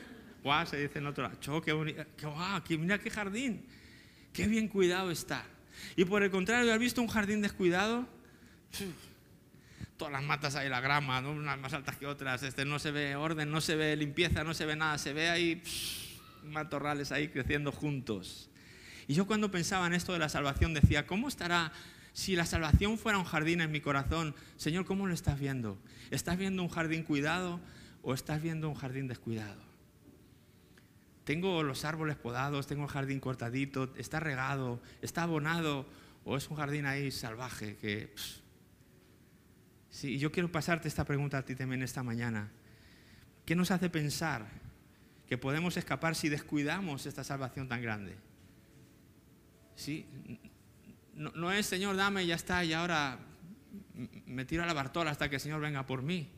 [0.43, 1.37] Guau, se dice en otro lado.
[1.41, 2.03] Cho, qué bonito.
[2.65, 3.65] Qué, mira qué jardín.
[4.33, 5.45] Qué bien cuidado está.
[5.97, 8.07] Y por el contrario, ¿has visto un jardín descuidado?
[9.97, 13.17] Todas las matas ahí, la grama, unas más altas que otras, este, no se ve
[13.17, 15.63] orden, no se ve limpieza, no se ve nada, se ve ahí
[16.45, 18.51] matorrales ahí creciendo juntos.
[19.09, 21.73] Y yo cuando pensaba en esto de la salvación decía, ¿cómo estará
[22.13, 24.35] si la salvación fuera un jardín en mi corazón?
[24.57, 25.79] Señor, ¿cómo lo estás viendo?
[26.11, 27.61] ¿Estás viendo un jardín cuidado
[28.03, 29.63] o estás viendo un jardín descuidado?
[31.25, 35.87] Tengo los árboles podados, tengo el jardín cortadito, está regado, está abonado,
[36.25, 38.13] o es un jardín ahí salvaje que...
[39.97, 42.51] Sí, yo quiero pasarte esta pregunta a ti también esta mañana.
[43.47, 44.47] ¿Qué nos hace pensar
[45.27, 48.15] que podemos escapar si descuidamos esta salvación tan grande?
[49.75, 50.05] Sí,
[51.15, 53.21] no, no es Señor, dame y ya está, y ahora
[54.27, 56.29] me tiro a la bartola hasta que el Señor venga por mí.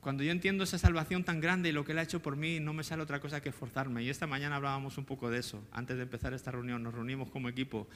[0.00, 2.60] Cuando yo entiendo esa salvación tan grande y lo que Él ha hecho por mí,
[2.60, 4.04] no me sale otra cosa que esforzarme.
[4.04, 5.66] Y esta mañana hablábamos un poco de eso.
[5.72, 7.88] Antes de empezar esta reunión, nos reunimos como equipo.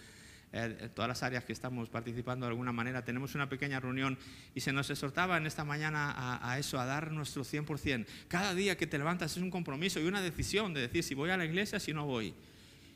[0.53, 4.19] Eh, todas las áreas que estamos participando de alguna manera, tenemos una pequeña reunión
[4.55, 8.07] y se nos exhortaba en esta mañana a, a, eso, a dar nuestro 100%.
[8.29, 11.31] Cada día que te levantas es un compromiso y una decisión de decir si voy
[11.31, 12.35] a la iglesia, si no voy.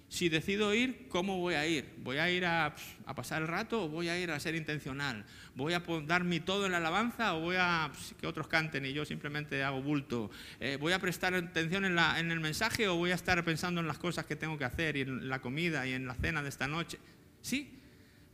[0.09, 1.93] Si decido ir, ¿cómo voy a ir?
[1.99, 2.77] ¿Voy a ir a,
[3.17, 5.25] pasar el rato o voy a ir a ser intencional?
[5.57, 7.91] ¿Voy a dar mi todo en la alabanza o voy a
[8.21, 10.31] que otros canten y yo simplemente hago bulto?
[10.61, 13.81] Eh, ¿Voy a prestar atención en, la, en, el mensaje o voy a estar pensando
[13.81, 16.41] en las cosas que tengo que hacer y en la comida y en la cena
[16.41, 16.99] de esta noche?
[17.47, 17.71] Sí.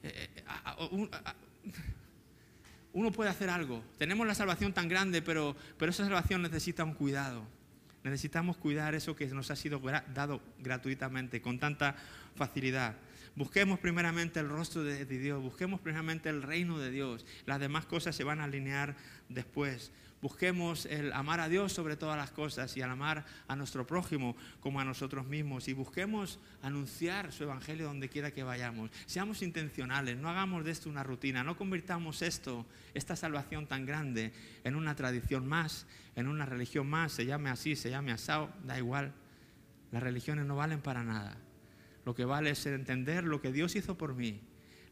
[0.03, 0.43] Eh, eh,
[2.95, 3.85] uno puede hacer algo.
[3.99, 7.45] Tenemos la salvación tan grande, pero, pero esa salvación necesita un cuidado.
[8.05, 9.83] Necesitamos cuidar eso que nos ha sido
[10.15, 11.95] dado gratuitamente, con tanta
[12.37, 12.97] facilidad.
[13.37, 17.27] Busquemos primeramente el rostro de, Dios, busquemos primeramente el reino de Dios.
[17.45, 18.97] Las demás cosas se van a alinear
[19.29, 19.93] después.
[20.23, 24.37] Busquemos el amar a Dios sobre todas las cosas y al amar a nuestro prójimo
[24.61, 25.67] como a nosotros mismos.
[25.67, 28.93] Y busquemos anunciar su evangelio donde quiera que vayamos.
[29.07, 32.65] Seamos intencionales, no hagamos de esto una rutina, no convirtamos esto,
[32.95, 37.75] esta salvación tan grande, en una tradición más, en una religión más, se llame así,
[37.75, 39.13] se llame asado, da igual.
[39.91, 41.37] Las religiones no valen para nada.
[42.05, 44.41] Lo que vale es entender lo que Dios hizo por mí,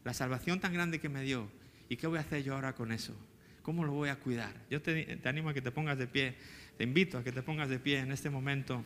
[0.03, 1.49] la salvación tan grande que me dio.
[1.87, 3.15] ¿Y qué voy a hacer yo ahora con eso?
[3.61, 4.53] ¿Cómo lo voy a cuidar?
[4.69, 6.35] Yo te, animo a que te pongas de pie,
[6.77, 8.83] te invito a que te pongas de pie en este momento.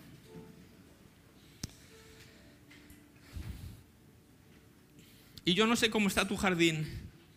[5.45, 6.85] Y yo no sé cómo está tu jardín,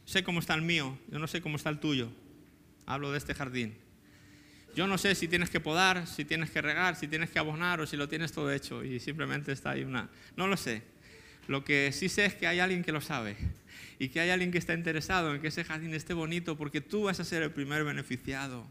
[0.04, 2.10] sé cómo está el mío, yo no sé cómo está el tuyo.
[2.86, 3.76] Hablo de este jardín.
[4.74, 7.80] Yo no sé si tienes que podar, si tienes que regar, si tienes que abonar
[7.80, 10.08] o si lo tienes todo hecho y simplemente está ahí una...
[10.36, 10.82] No lo sé.
[11.46, 13.36] Lo que sí sé es que hay alguien que lo sabe
[13.98, 17.04] y que hay alguien que está interesado en que ese jardín esté bonito porque tú
[17.04, 18.66] vas a ser el primer beneficiado.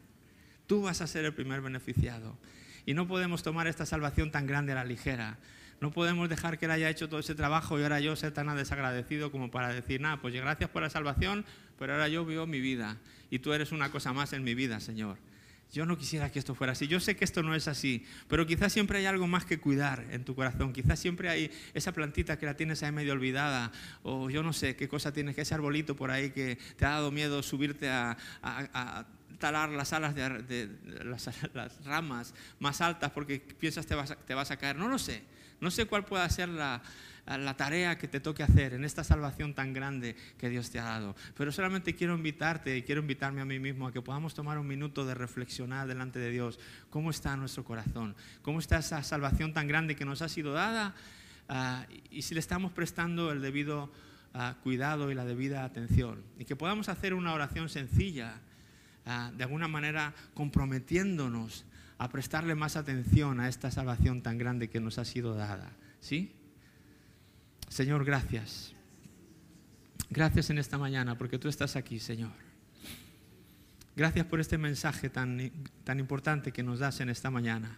[0.67, 2.37] Tú vas a ser el primer beneficiado.
[2.85, 5.37] Y no podemos tomar esta salvación tan grande a la ligera.
[5.79, 8.53] No podemos dejar que Él haya hecho todo ese trabajo y ahora yo ser tan
[8.55, 11.45] desagradecido como para decir, nada, pues gracias por la salvación,
[11.77, 12.97] pero ahora yo vivo mi vida
[13.29, 15.17] y tú eres una cosa más en mi vida, Señor.
[15.73, 16.87] Yo no quisiera que esto fuera así.
[16.87, 20.05] Yo sé que esto no es así, pero quizás siempre hay algo más que cuidar
[20.11, 20.71] en tu corazón.
[20.71, 23.71] Quizás siempre hay esa plantita que la tienes ahí medio olvidada,
[24.03, 26.91] o yo no sé qué cosa tienes, que ese arbolito por ahí que te ha
[26.91, 28.17] dado miedo subirte a,
[29.39, 30.69] talar las alas de,
[31.05, 34.77] las, ramas más altas porque piensas te vas, te vas a caer.
[34.77, 35.23] No lo sé.
[35.59, 36.81] No sé cuál pueda ser la,
[37.35, 40.85] la tarea que te toque hacer en esta salvación tan grande que Dios te ha
[40.85, 41.15] dado.
[41.35, 44.67] Pero solamente quiero invitarte y quiero invitarme a mí mismo a que podamos tomar un
[44.67, 46.57] minuto de reflexionar delante de Dios.
[46.89, 48.15] ¿Cómo está nuestro corazón?
[48.41, 50.95] ¿Cómo está esa salvación tan grande que nos ha sido dada?
[51.49, 53.91] Ah, y si le estamos prestando el debido
[54.33, 56.23] ah, cuidado y la debida atención.
[56.39, 58.39] Y que podamos hacer una oración sencilla,
[59.05, 61.65] ah, de alguna manera comprometiéndonos
[61.97, 65.71] a prestarle más atención a esta salvación tan grande que nos ha sido dada.
[65.99, 66.31] ¿Sí?
[67.67, 68.73] Señor, gracias.
[70.09, 72.31] Gracias en esta mañana porque tú estás aquí, Señor.
[73.95, 75.51] Gracias por este mensaje tan,
[75.83, 77.77] tan importante que nos das en esta mañana.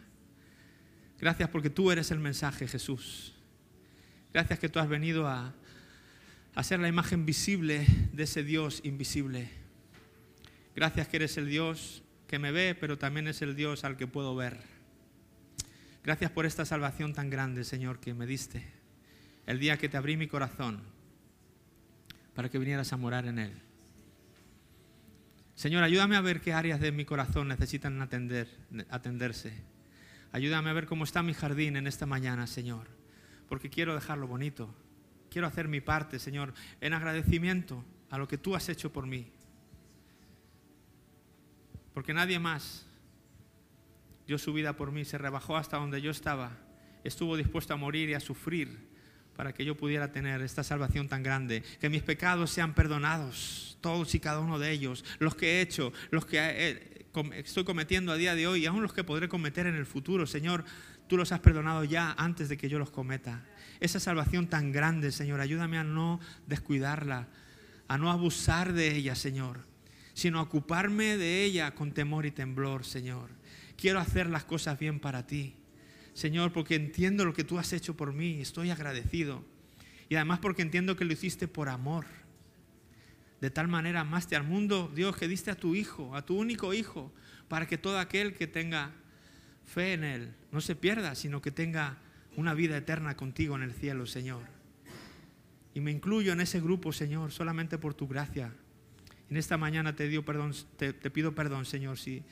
[1.19, 3.33] Gracias porque tú eres el mensaje, Jesús.
[4.33, 5.53] Gracias que tú has venido a,
[6.55, 9.49] a ser la imagen visible de ese Dios invisible.
[10.75, 14.05] Gracias que eres el Dios que me ve, pero también es el Dios al que
[14.05, 14.59] puedo ver.
[16.03, 18.78] Gracias por esta salvación tan grande, Señor, que me diste.
[19.49, 20.83] El día que te abrí mi corazón
[22.35, 23.61] para que vinieras a morar en él.
[25.55, 28.47] Señor, ayúdame a ver qué áreas de mi corazón necesitan atender,
[28.91, 29.51] atenderse.
[30.31, 32.87] Ayúdame a ver cómo está mi jardín en esta mañana, Señor,
[33.49, 34.73] porque quiero dejarlo bonito.
[35.31, 39.33] Quiero hacer mi parte, Señor, en agradecimiento a lo que tú has hecho por mí
[41.99, 42.85] porque nadie más
[44.25, 46.51] dio su vida por mí, se rebajó hasta donde yo estaba,
[47.03, 48.88] estuvo dispuesto a morir y a sufrir
[49.39, 54.13] para que yo pudiera tener esta salvación tan grande, que mis pecados sean perdonados, todos
[54.13, 58.17] y cada uno de ellos, los que he hecho, los que eh, estoy cometiendo a
[58.17, 60.65] día de hoy y aún los que podré cometer en el futuro, Señor,
[61.07, 63.45] tú los has perdonado ya antes de que yo los cometa.
[63.79, 67.29] Esa salvación tan grande, Señor, ayúdame a no descuidarla,
[67.87, 69.69] a no abusar de ella, Señor
[70.15, 73.29] sino ocuparme de ella con temor y temblor, Señor.
[73.77, 75.55] Quiero hacer las cosas bien para ti,
[76.19, 79.41] Señor, porque entiendo lo que tú has hecho por mí, estoy agradecido.
[80.09, 82.05] Y además porque entiendo que lo hiciste por amor.
[83.39, 86.73] De tal manera amaste al mundo, Dios, que diste a tu Hijo, a tu único
[86.73, 87.13] Hijo,
[87.47, 88.91] para que todo aquel que tenga
[89.65, 91.99] fe en Él no se pierda, sino que tenga
[92.35, 94.43] una vida eterna contigo en el cielo, Señor.
[95.73, 98.53] Y me incluyo en ese grupo, Señor, solamente por tu gracia,
[99.29, 102.23] en esta mañana te, perdón, te, pido perdón, Señor, si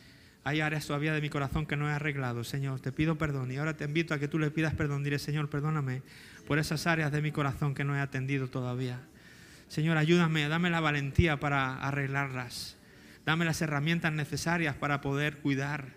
[0.47, 3.51] hay áreas todavía de mi corazón que no he arreglado, Señor, te pido perdón.
[3.51, 5.03] Y ahora te invito a que tú le pidas perdón.
[5.03, 6.03] Diré, Señor, perdóname
[6.47, 9.01] por esas áreas de mi corazón que no he atendido todavía.
[9.67, 12.77] Señor, ayúdame, dame la valentía para arreglarlas.
[13.25, 15.89] Dame las herramientas necesarias para poder cuidar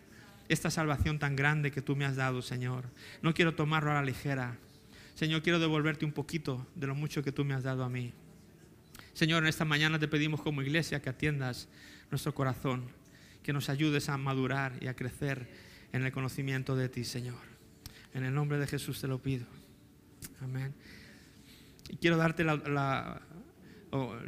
[0.49, 2.87] esta salvación tan grande que tú me has dado, Señor.
[3.23, 4.57] No quiero tomarlo a la ligera.
[5.15, 8.13] Señor, quiero devolverte un poquito de lo mucho que tú me has dado a mí.
[9.13, 11.69] Señor, en esta mañana te pedimos como iglesia que atiendas
[12.11, 12.91] nuestro corazón,
[13.43, 15.49] que nos ayudes a madurar y a crecer
[15.93, 17.39] en el conocimiento de ti, Señor.
[18.15, 19.47] En el nombre de Jesús te lo pido.
[20.41, 20.75] Amén.
[21.89, 23.21] Y quiero darte la,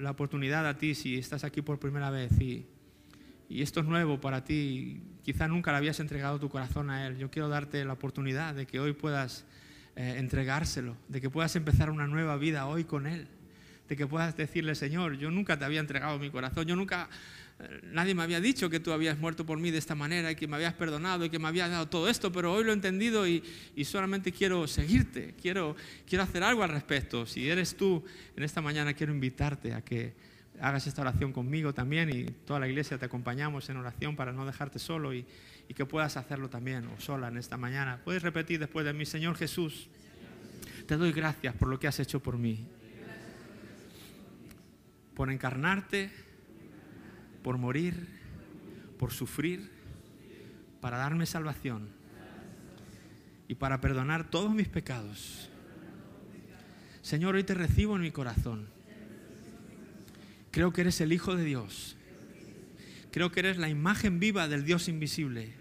[0.09, 2.67] oportunidad a ti, si estás aquí por primera vez y,
[3.49, 7.19] esto es nuevo para ti, quizá nunca le habías entregado tu corazón a Él.
[7.19, 9.45] Yo quiero darte la oportunidad de que hoy puedas
[9.95, 13.29] eh, entregárselo, de que puedas empezar una nueva vida hoy con Él
[13.93, 17.11] de que puedas decirle, Señor, yo nunca te había entregado mi corazón, yo nunca,
[17.83, 20.47] nadie me había dicho que tú habías muerto por mí de esta manera y que
[20.47, 23.27] me habías perdonado y que me habías dado todo esto, pero hoy lo he entendido
[23.27, 23.43] y,
[23.85, 27.27] solamente quiero seguirte, quiero, quiero hacer algo al respecto.
[27.27, 28.05] Si eres tú,
[28.37, 30.15] en esta mañana quiero invitarte a que
[30.61, 34.47] hagas esta oración conmigo también y toda la iglesia te acompañamos en oración para no
[34.47, 35.25] dejarte solo y,
[35.69, 38.01] y que puedas hacerlo también o sola en esta mañana.
[38.05, 39.89] Puedes repetir después de mí, Señor Jesús,
[40.87, 42.67] te doy gracias por lo que has hecho por mí
[45.15, 46.11] por encarnarte,
[47.43, 48.09] por morir,
[48.99, 49.71] por sufrir,
[50.81, 51.89] para darme salvación
[53.49, 55.49] y para perdonar todos mis pecados.
[57.03, 58.67] Señor, hoy te recibo en mi corazón.
[60.51, 61.97] Creo que eres el Hijo de Dios.
[63.11, 65.53] Creo que eres la imagen viva del Dios invisible.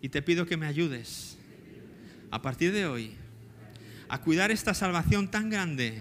[0.00, 1.38] Y te pido que me ayudes
[2.30, 3.12] a partir de hoy
[4.08, 6.00] a cuidar esta salvación tan grande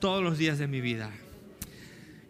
[0.00, 1.10] todos los días de mi vida.